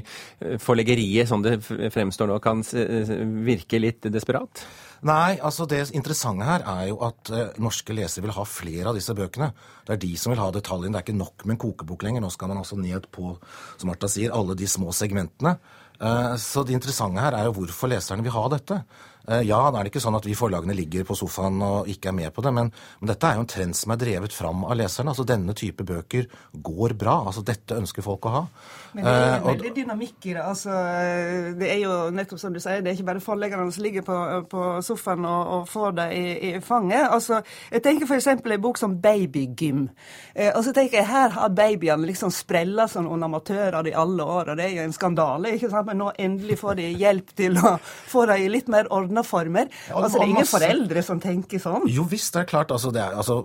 forleggeriet 0.59 1.29
som 1.29 1.43
det 1.43 1.57
fremstår 1.63 2.27
nå, 2.27 2.39
kan 2.43 2.63
virke 3.47 3.79
litt 3.79 4.09
desperat? 4.11 4.63
Nei, 5.07 5.39
altså 5.41 5.65
det 5.69 5.85
interessante 5.97 6.45
her 6.45 6.65
er 6.67 6.89
jo 6.91 6.99
at 7.07 7.31
norske 7.63 7.95
lesere 7.95 8.27
vil 8.27 8.35
ha 8.35 8.43
flere 8.45 8.91
av 8.91 8.99
disse 8.99 9.15
bøkene. 9.17 9.49
Det 9.87 9.95
er 9.95 10.01
de 10.03 10.11
som 10.19 10.33
vil 10.33 10.43
ha 10.43 10.49
detaljene. 10.53 10.93
Det 10.93 10.99
er 10.99 11.07
ikke 11.07 11.21
nok 11.21 11.45
med 11.45 11.55
en 11.55 11.61
kokebok 11.63 12.03
lenger. 12.05 12.21
Nå 12.21 12.29
skal 12.35 12.51
man 12.51 12.59
altså 12.61 12.77
ned 12.77 13.07
på, 13.13 13.31
som 13.79 13.89
Martha 13.89 14.11
sier, 14.11 14.35
alle 14.35 14.57
de 14.59 14.67
små 14.69 14.93
segmentene. 14.93 15.55
Så 16.41 16.63
det 16.65 16.73
interessante 16.73 17.21
her 17.21 17.35
er 17.37 17.47
jo 17.47 17.55
hvorfor 17.59 17.89
leserne 17.89 18.25
vil 18.25 18.33
ha 18.35 18.45
dette. 18.53 18.77
Eh, 19.27 19.43
ja, 19.45 19.59
da 19.69 19.79
er 19.79 19.85
det 19.85 19.91
ikke 19.93 20.01
sånn 20.03 20.17
at 20.17 20.25
vi 20.25 20.35
forlagene 20.37 20.75
ligger 20.75 21.05
på 21.07 21.15
sofaen 21.17 21.61
og 21.65 21.89
ikke 21.91 22.09
er 22.09 22.17
med 22.17 22.33
på 22.33 22.43
det, 22.45 22.53
men, 22.57 22.71
men 23.01 23.11
dette 23.11 23.27
er 23.27 23.37
jo 23.37 23.45
en 23.45 23.51
trend 23.51 23.77
som 23.77 23.93
er 23.93 23.99
drevet 24.01 24.33
fram 24.33 24.65
av 24.65 24.77
leserne. 24.79 25.13
Altså 25.13 25.25
Denne 25.27 25.55
type 25.57 25.85
bøker 25.87 26.27
går 26.53 26.95
bra. 26.99 27.19
altså 27.29 27.43
Dette 27.45 27.77
ønsker 27.77 28.05
folk 28.05 28.25
å 28.25 28.33
ha. 28.35 28.43
Men 28.95 29.05
det 29.05 29.13
er 29.13 29.35
en 29.35 29.45
veldig 29.47 29.73
dynamikk 29.75 30.25
i 30.25 30.33
det. 30.35 30.41
altså 30.43 30.77
Det 31.59 31.69
er 31.69 31.79
jo 31.83 31.93
nettopp 32.15 32.41
som 32.41 32.55
du 32.55 32.59
sier, 32.59 32.81
det 32.81 32.91
er 32.91 32.97
ikke 32.97 33.09
bare 33.11 33.23
forleggerne 33.23 33.71
som 33.71 33.85
ligger 33.85 34.05
på, 34.07 34.17
på 34.51 34.65
sofaen 34.85 35.27
og, 35.27 35.53
og, 35.55 35.69
får 35.71 35.95
det 35.99 36.07
i, 36.17 36.25
i, 36.49 36.51
fanget. 36.65 37.05
altså 37.07 37.41
Jeg 37.71 37.83
tenker 37.85 38.09
f.eks. 38.09 38.27
en 38.33 38.61
bok 38.61 38.81
som 38.81 38.97
Babygym. 39.01 39.85
Eh, 40.33 40.51
og 40.55 40.63
så 40.65 40.73
tenker 40.75 40.99
jeg 40.99 41.09
her 41.11 41.29
har 41.37 41.53
babyene 41.55 42.09
liksom 42.09 42.33
sprella 42.33 42.87
som 42.91 43.07
sånn 43.07 43.23
amatører 43.27 43.87
i 43.91 43.95
alle 43.97 44.25
år, 44.25 44.51
og 44.51 44.59
det 44.59 44.65
er 44.65 44.75
jo 44.79 44.87
en 44.87 44.95
skandale. 44.95 45.55
ikke 45.55 45.69
sant, 45.71 45.87
Men 45.87 46.01
nå 46.01 46.11
endelig 46.17 46.59
får 46.59 46.81
de 46.81 46.89
hjelp 46.99 47.33
til 47.37 47.57
å 47.61 47.77
få 47.81 48.25
det 48.29 48.41
i 48.41 48.49
litt 48.51 48.69
mer 48.71 48.89
orden 48.91 49.10
ordna 49.11 49.23
former. 49.27 49.67
Altså, 49.91 50.17
det 50.17 50.23
er 50.23 50.31
ingen 50.31 50.49
foreldre 50.49 51.03
som 51.05 51.19
tenker 51.21 51.61
sånn. 51.61 51.87
Jo 51.91 52.05
visst, 52.09 52.33
det 52.35 52.45
er 52.45 52.49
klart. 52.49 52.71
Altså, 52.71 52.91
det 52.95 53.01
er, 53.03 53.15
altså, 53.19 53.41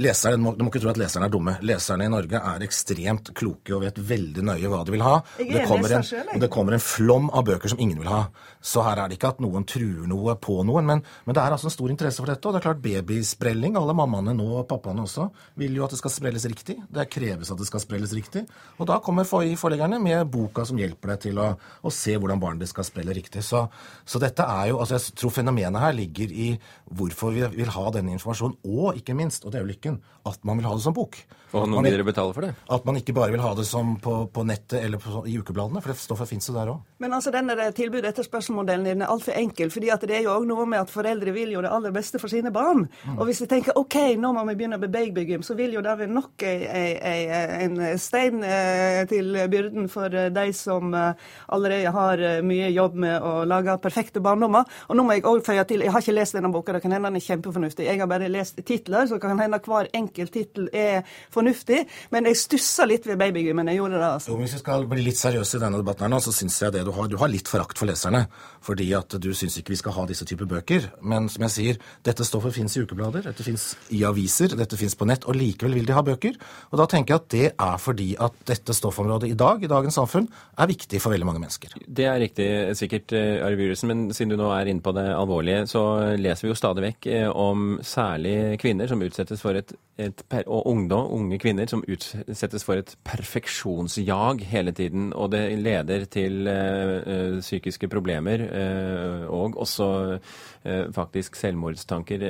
leserne, 0.00 0.40
må, 0.42 0.54
Du 0.56 0.64
må 0.64 0.72
ikke 0.72 0.82
tro 0.84 0.92
at 0.92 1.00
leserne 1.00 1.28
er 1.28 1.32
dumme. 1.32 1.56
Leserne 1.64 2.06
i 2.06 2.12
Norge 2.12 2.40
er 2.40 2.64
ekstremt 2.66 3.32
kloke 3.36 3.74
og 3.76 3.84
vet 3.84 3.98
veldig 3.98 4.44
nøye 4.44 4.70
hva 4.70 4.82
de 4.84 4.94
vil 4.94 5.04
ha. 5.04 5.16
Det 5.38 5.64
kommer, 5.68 5.96
en, 5.98 6.06
selv, 6.06 6.34
det 6.40 6.50
kommer 6.52 6.76
en 6.76 6.84
flom 6.84 7.30
av 7.32 7.46
bøker 7.48 7.72
som 7.72 7.80
ingen 7.82 8.00
vil 8.02 8.10
ha. 8.12 8.24
Så 8.64 8.84
her 8.84 9.00
er 9.00 9.10
det 9.10 9.18
ikke 9.18 9.34
at 9.34 9.42
noen 9.44 9.66
truer 9.68 10.06
noe 10.10 10.36
på 10.40 10.60
noen, 10.66 10.88
men, 10.88 11.04
men 11.24 11.36
det 11.36 11.42
er 11.42 11.56
altså 11.56 11.70
en 11.70 11.76
stor 11.76 11.92
interesse 11.92 12.22
for 12.22 12.30
dette. 12.30 12.44
Og 12.48 12.54
det 12.54 12.62
er 12.62 12.68
klart 12.68 12.84
babysprelling, 12.84 13.78
alle 13.80 13.96
mammaene 13.96 14.36
nå 14.36 14.48
og 14.60 14.68
pappaene 14.70 15.04
også, 15.04 15.28
vil 15.60 15.78
jo 15.78 15.86
at 15.86 15.94
det 15.94 16.00
skal 16.00 16.14
sprelles 16.14 16.48
riktig. 16.50 16.78
Det 16.92 17.08
kreves 17.12 17.52
at 17.52 17.60
det 17.60 17.68
skal 17.68 17.82
sprelles 17.82 18.14
riktig. 18.16 18.44
Og 18.78 18.88
da 18.90 19.00
kommer 19.04 19.26
forleggerne 19.28 20.00
med 20.02 20.26
boka 20.32 20.64
som 20.68 20.78
hjelper 20.80 21.14
deg 21.14 21.24
til 21.28 21.40
å, 21.40 21.50
å 21.54 21.92
se 21.94 22.16
hvordan 22.18 22.42
barnet 22.42 22.64
ditt 22.64 22.72
skal 22.72 22.86
sprelle 22.86 23.14
riktig. 23.16 23.44
Så, 23.44 23.64
så 24.04 24.20
dette 24.22 24.44
er 24.44 24.72
jo 24.72 24.73
jo, 24.74 24.82
altså 24.82 24.98
Jeg 24.98 25.16
tror 25.20 25.32
fenomenet 25.38 25.80
her 25.80 25.96
ligger 25.96 26.34
i 26.34 26.50
hvorfor 26.94 27.32
vi 27.34 27.46
vil 27.54 27.72
ha 27.74 27.86
denne 27.94 28.14
informasjonen, 28.18 28.58
og 28.66 29.00
ikke 29.00 29.16
minst, 29.16 29.46
og 29.46 29.52
det 29.52 29.60
er 29.60 29.64
jo 29.64 29.72
lykken, 29.72 29.98
at 30.28 30.44
man 30.44 30.60
vil 30.60 30.68
ha 30.68 30.74
det 30.76 30.84
som 30.84 30.96
bok. 30.96 31.18
Og 31.54 31.68
noen 31.70 31.86
vil 31.86 32.02
betale 32.06 32.34
for 32.34 32.46
det? 32.46 32.52
At 32.74 32.86
man 32.86 32.98
ikke 32.98 33.14
bare 33.14 33.30
vil 33.30 33.42
ha 33.44 33.52
det 33.54 33.66
som 33.68 33.94
på, 34.02 34.14
på 34.34 34.44
nettet 34.46 34.80
eller 34.82 34.98
på, 34.98 35.22
i 35.30 35.36
ukebladene, 35.38 35.82
for 35.82 35.92
det 35.92 36.02
stoffet 36.02 36.30
fins 36.30 36.48
jo 36.50 36.56
der 36.56 36.72
òg. 36.72 36.80
Men 37.02 37.14
altså 37.14 37.30
denne 37.34 37.54
tilbudet 37.76 38.10
etter 38.10 38.26
spørsmålsmodellen 38.26 38.88
din 38.88 39.04
er 39.04 39.12
altfor 39.12 39.36
enkel, 39.38 39.70
fordi 39.70 39.92
at 39.94 40.02
det 40.08 40.18
er 40.18 40.24
jo 40.26 40.34
òg 40.34 40.48
noe 40.50 40.66
med 40.70 40.82
at 40.82 40.90
foreldre 40.90 41.34
vil 41.36 41.54
jo 41.54 41.62
det 41.64 41.70
aller 41.70 41.94
beste 41.94 42.18
for 42.22 42.32
sine 42.32 42.50
barn. 42.54 42.86
Mm. 43.04 43.18
Og 43.18 43.28
hvis 43.28 43.44
vi 43.44 43.50
tenker 43.50 43.78
OK, 43.78 43.98
nå 44.18 44.32
må 44.34 44.42
vi 44.48 44.56
begynne 44.58 44.80
med 44.82 44.94
babygym, 44.94 45.44
så 45.46 45.56
vil 45.58 45.76
jo 45.76 45.84
det 45.84 45.94
være 46.00 46.10
nok 46.10 46.46
en 46.48 47.78
stein 48.02 48.42
eh, 48.42 49.04
til 49.10 49.36
byrden 49.50 49.88
for 49.92 50.14
eh, 50.14 50.30
de 50.34 50.46
som 50.56 50.94
eh, 50.94 51.30
allerede 51.54 51.92
har 51.94 52.22
mye 52.46 52.70
jobb 52.74 52.98
med 53.04 53.22
å 53.22 53.34
lage 53.48 53.76
perfekte 53.82 54.22
barndommer. 54.24 54.63
Og 54.88 54.98
nå 54.98 55.04
må 55.06 55.16
jeg 55.16 55.26
òg 55.28 55.42
føye 55.46 55.64
til, 55.68 55.84
jeg 55.84 55.94
har 55.94 56.04
ikke 56.04 56.16
lest 56.16 56.36
denne 56.36 56.52
boka, 56.54 56.74
det 56.76 56.82
kan 56.84 56.94
hende 56.94 57.10
den 57.10 57.20
er 57.20 57.24
kjempefornuftig. 57.24 57.86
Jeg 57.88 58.00
har 58.00 58.10
bare 58.10 58.30
lest 58.32 58.60
titler, 58.66 59.06
så 59.10 59.18
kan 59.22 59.38
hende 59.38 59.60
hver 59.64 59.90
enkelt 59.94 60.32
tittel 60.34 60.68
er 60.72 61.04
fornuftig. 61.34 61.84
Men 62.14 62.28
jeg 62.30 62.40
stussa 62.40 62.86
litt 62.88 63.06
ved 63.08 63.18
babygymmen. 63.20 63.70
Jeg 63.72 63.80
gjorde 63.80 63.98
det, 64.00 64.08
altså. 64.08 64.32
Jo, 64.32 64.38
hvis 64.40 64.56
vi 64.56 64.62
skal 64.62 64.86
bli 64.90 65.06
litt 65.06 65.20
seriøse 65.20 65.58
i 65.58 65.62
denne 65.64 65.80
debatten 65.80 66.06
her 66.06 66.12
nå, 66.14 66.20
så 66.24 66.34
syns 66.34 66.60
jeg 66.62 66.74
det 66.74 66.84
du 66.86 66.92
har 66.94 67.10
Du 67.10 67.18
har 67.20 67.30
litt 67.30 67.50
forakt 67.50 67.78
for 67.78 67.90
leserne. 67.90 68.24
Fordi 68.64 68.88
at 68.96 69.16
du 69.20 69.30
syns 69.36 69.58
ikke 69.60 69.74
vi 69.74 69.80
skal 69.80 69.94
ha 69.98 70.06
disse 70.08 70.26
typer 70.28 70.48
bøker. 70.50 70.88
Men 71.04 71.28
som 71.32 71.44
jeg 71.46 71.54
sier, 71.54 71.80
dette 72.06 72.26
stoffet 72.26 72.56
fins 72.56 72.76
i 72.76 72.84
ukeblader, 72.84 73.26
dette 73.28 73.46
fins 73.46 73.74
i 73.94 74.02
aviser, 74.08 74.56
dette 74.56 74.78
fins 74.80 74.96
på 74.96 75.08
nett. 75.08 75.26
Og 75.28 75.36
likevel 75.38 75.76
vil 75.78 75.88
de 75.88 75.96
ha 75.96 76.04
bøker. 76.04 76.38
Og 76.72 76.80
da 76.80 76.88
tenker 76.90 77.14
jeg 77.14 77.22
at 77.22 77.30
det 77.34 77.50
er 77.52 77.78
fordi 77.82 78.10
at 78.22 78.40
dette 78.48 78.76
stoffområdet 78.76 79.30
i 79.30 79.38
dag, 79.38 79.62
i 79.62 79.70
dagens 79.70 79.98
samfunn, 80.00 80.28
er 80.58 80.70
viktig 80.70 81.00
for 81.02 81.14
veldig 81.14 81.28
mange 81.28 81.42
mennesker. 81.42 81.76
Det 81.84 82.08
er 82.08 82.20
riktig 82.22 82.48
sikkert, 82.78 83.12
eh, 83.12 83.44
Ari 83.44 83.58
Bjuresen, 83.60 83.90
men 83.90 84.06
siden 84.14 84.34
du 84.34 84.40
nå 84.40 84.50
er 84.56 84.70
inne 84.70 84.82
på 84.84 84.92
det 84.96 85.04
alvorlige, 85.14 85.64
så 85.70 85.82
leser 86.18 86.46
vi 86.46 86.50
jo 86.50 86.56
stadig 86.58 86.84
vekk 86.84 87.08
eh, 87.12 87.26
om 87.28 87.78
særlig 87.84 88.58
kvinner 88.62 88.90
som 88.90 89.02
utsettes 89.04 89.42
for 89.44 89.58
et, 89.58 89.74
et 90.00 90.24
og 90.44 90.66
ungdom, 90.70 91.10
unge 91.18 91.38
kvinner 91.42 91.68
som 91.70 91.84
utsettes 91.86 92.66
for 92.66 92.80
et 92.80 92.94
perfeksjonsjag 93.06 94.44
hele 94.50 94.74
tiden. 94.76 95.12
Og 95.12 95.30
det 95.34 95.44
leder 95.60 96.08
til 96.10 96.48
uh, 96.48 97.38
psykiske 97.40 97.88
problemer 97.92 98.46
uh, 98.48 99.28
og 99.28 99.58
også 99.66 99.88
uh, 100.16 100.84
faktisk 100.94 101.36
selvmordstanker. 101.38 102.26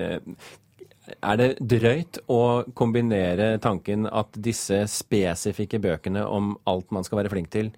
Er 1.15 1.41
det 1.41 1.51
drøyt 1.61 2.23
å 2.33 2.65
kombinere 2.77 3.57
tanken 3.63 4.09
at 4.09 4.37
disse 4.41 4.85
spesifikke 4.91 5.81
bøkene 5.85 6.25
om 6.25 6.55
alt 6.71 6.95
man 6.95 7.05
skal 7.05 7.23
være 7.23 7.33
flink 7.35 7.53
til, 7.53 7.75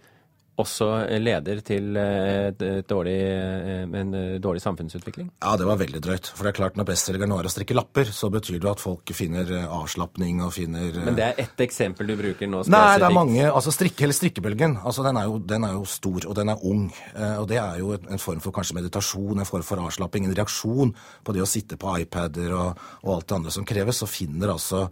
også 0.60 0.86
leder 1.20 1.60
til 1.64 1.96
eh, 2.00 2.80
dårlig, 2.88 3.16
eh, 3.16 3.82
en 3.84 4.14
eh, 4.16 4.36
dårlig 4.42 4.62
samfunnsutvikling? 4.64 5.28
Ja, 5.42 5.54
det 5.60 5.66
var 5.68 5.80
veldig 5.80 6.00
drøyt. 6.04 6.30
For 6.32 6.46
det 6.46 6.52
er 6.52 6.58
klart 6.60 6.78
når 6.80 6.88
bestselgeren 6.88 7.34
er 7.36 7.48
å 7.48 7.52
strikke 7.52 7.76
lapper, 7.76 8.10
så 8.14 8.30
betyr 8.32 8.60
det 8.62 8.70
at 8.70 8.82
folk 8.82 9.12
finner 9.16 9.52
avslapning 9.64 10.40
og 10.46 10.54
finner 10.56 10.96
Men 11.04 11.18
det 11.18 11.26
er 11.26 11.42
ett 11.44 11.64
eksempel 11.66 12.08
du 12.08 12.16
bruker 12.16 12.48
nå 12.48 12.62
spesifikt? 12.64 12.76
Nei, 12.76 13.00
det 13.02 13.08
er 13.10 13.18
mange. 13.18 13.42
Altså 13.50 13.74
strikke, 13.74 14.06
eller 14.06 14.18
strikkebølgen, 14.18 14.78
altså 14.82 15.04
den 15.06 15.20
er, 15.20 15.28
jo, 15.28 15.42
den 15.52 15.68
er, 15.68 15.76
jo, 15.76 15.84
stor, 15.96 16.28
og 16.30 16.38
den 16.38 16.52
er 16.52 16.64
ung. 16.72 16.88
Og 17.26 17.46
det 17.50 17.60
er 17.60 17.82
jo 17.82 17.92
en 17.96 18.22
form 18.22 18.40
for 18.44 18.56
kanskje 18.56 18.78
meditasjon, 18.78 19.42
en 19.42 19.48
form 19.48 19.66
for 19.66 19.84
avslapping, 19.84 20.28
en 20.28 20.36
reaksjon 20.36 20.94
på 21.24 21.36
det 21.36 21.44
å 21.44 21.50
sitte 21.50 21.78
på 21.80 21.98
iPader 22.02 22.56
og, 22.56 22.82
og 23.04 23.14
alt 23.18 23.28
det 23.28 23.38
andre 23.40 23.54
som 23.54 23.68
kreves. 23.68 24.00
Så 24.00 24.10
finner 24.10 24.56
altså 24.56 24.86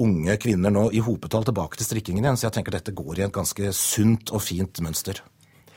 unge 0.00 0.36
kvinner 0.40 0.72
nå 0.72 0.86
i 0.96 1.02
hopetall 1.04 1.44
tilbake 1.46 1.78
til 1.78 1.88
strikkingen 1.88 2.24
igjen. 2.24 2.38
Så 2.38 2.48
jeg 2.48 2.56
tenker 2.56 2.74
dette 2.74 2.94
går 2.96 3.20
i 3.20 3.26
et 3.26 3.34
ganske 3.34 3.72
sunt 3.76 4.32
og 4.34 4.42
fint 4.44 4.80
mønster. 4.84 5.09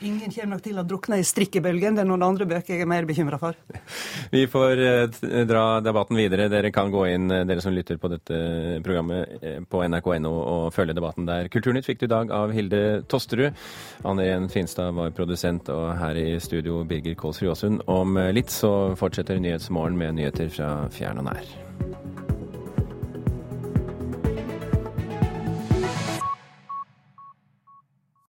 Ingen 0.02 0.32
kommer 0.32 0.56
nok 0.56 0.62
til 0.64 0.78
å 0.80 0.84
drukne 0.86 1.20
i 1.20 1.26
strikkebølgen. 1.26 1.94
Det 1.94 2.02
er 2.02 2.08
noen 2.08 2.24
andre 2.26 2.46
bøker 2.50 2.74
jeg 2.74 2.82
er 2.82 2.90
mer 2.90 3.06
bekymra 3.06 3.38
for. 3.38 3.56
Vi 4.34 4.44
får 4.50 4.82
eh, 4.82 5.20
dra 5.46 5.64
debatten 5.84 6.18
videre. 6.18 6.48
Dere 6.52 6.72
kan 6.74 6.90
gå 6.92 7.04
inn, 7.12 7.30
eh, 7.30 7.44
dere 7.46 7.62
som 7.64 7.74
lytter 7.74 8.00
på 8.02 8.10
dette 8.12 8.40
programmet, 8.84 9.38
eh, 9.40 9.60
på 9.62 9.84
nrk.no 9.86 10.34
og 10.34 10.66
følge 10.74 10.96
debatten 10.98 11.28
der. 11.30 11.48
Kulturnytt 11.52 11.86
fikk 11.86 12.02
du 12.02 12.08
i 12.08 12.14
dag 12.14 12.34
av 12.34 12.54
Hilde 12.56 12.82
Tosterud. 13.08 13.54
Anne 14.04 14.26
Irén 14.26 14.50
Finstad 14.52 14.94
var 14.98 15.14
produsent, 15.14 15.70
og 15.70 15.94
her 16.00 16.18
i 16.18 16.28
studio 16.42 16.82
Birger 16.88 17.14
Kålsrud 17.18 17.54
Aasund. 17.54 17.86
Om 17.86 18.18
litt 18.34 18.52
så 18.52 18.94
fortsetter 18.98 19.38
Nyhetsmorgen 19.40 19.98
med 20.00 20.18
nyheter 20.18 20.50
fra 20.52 20.74
fjern 20.94 21.22
og 21.22 21.30
nær. 21.30 22.33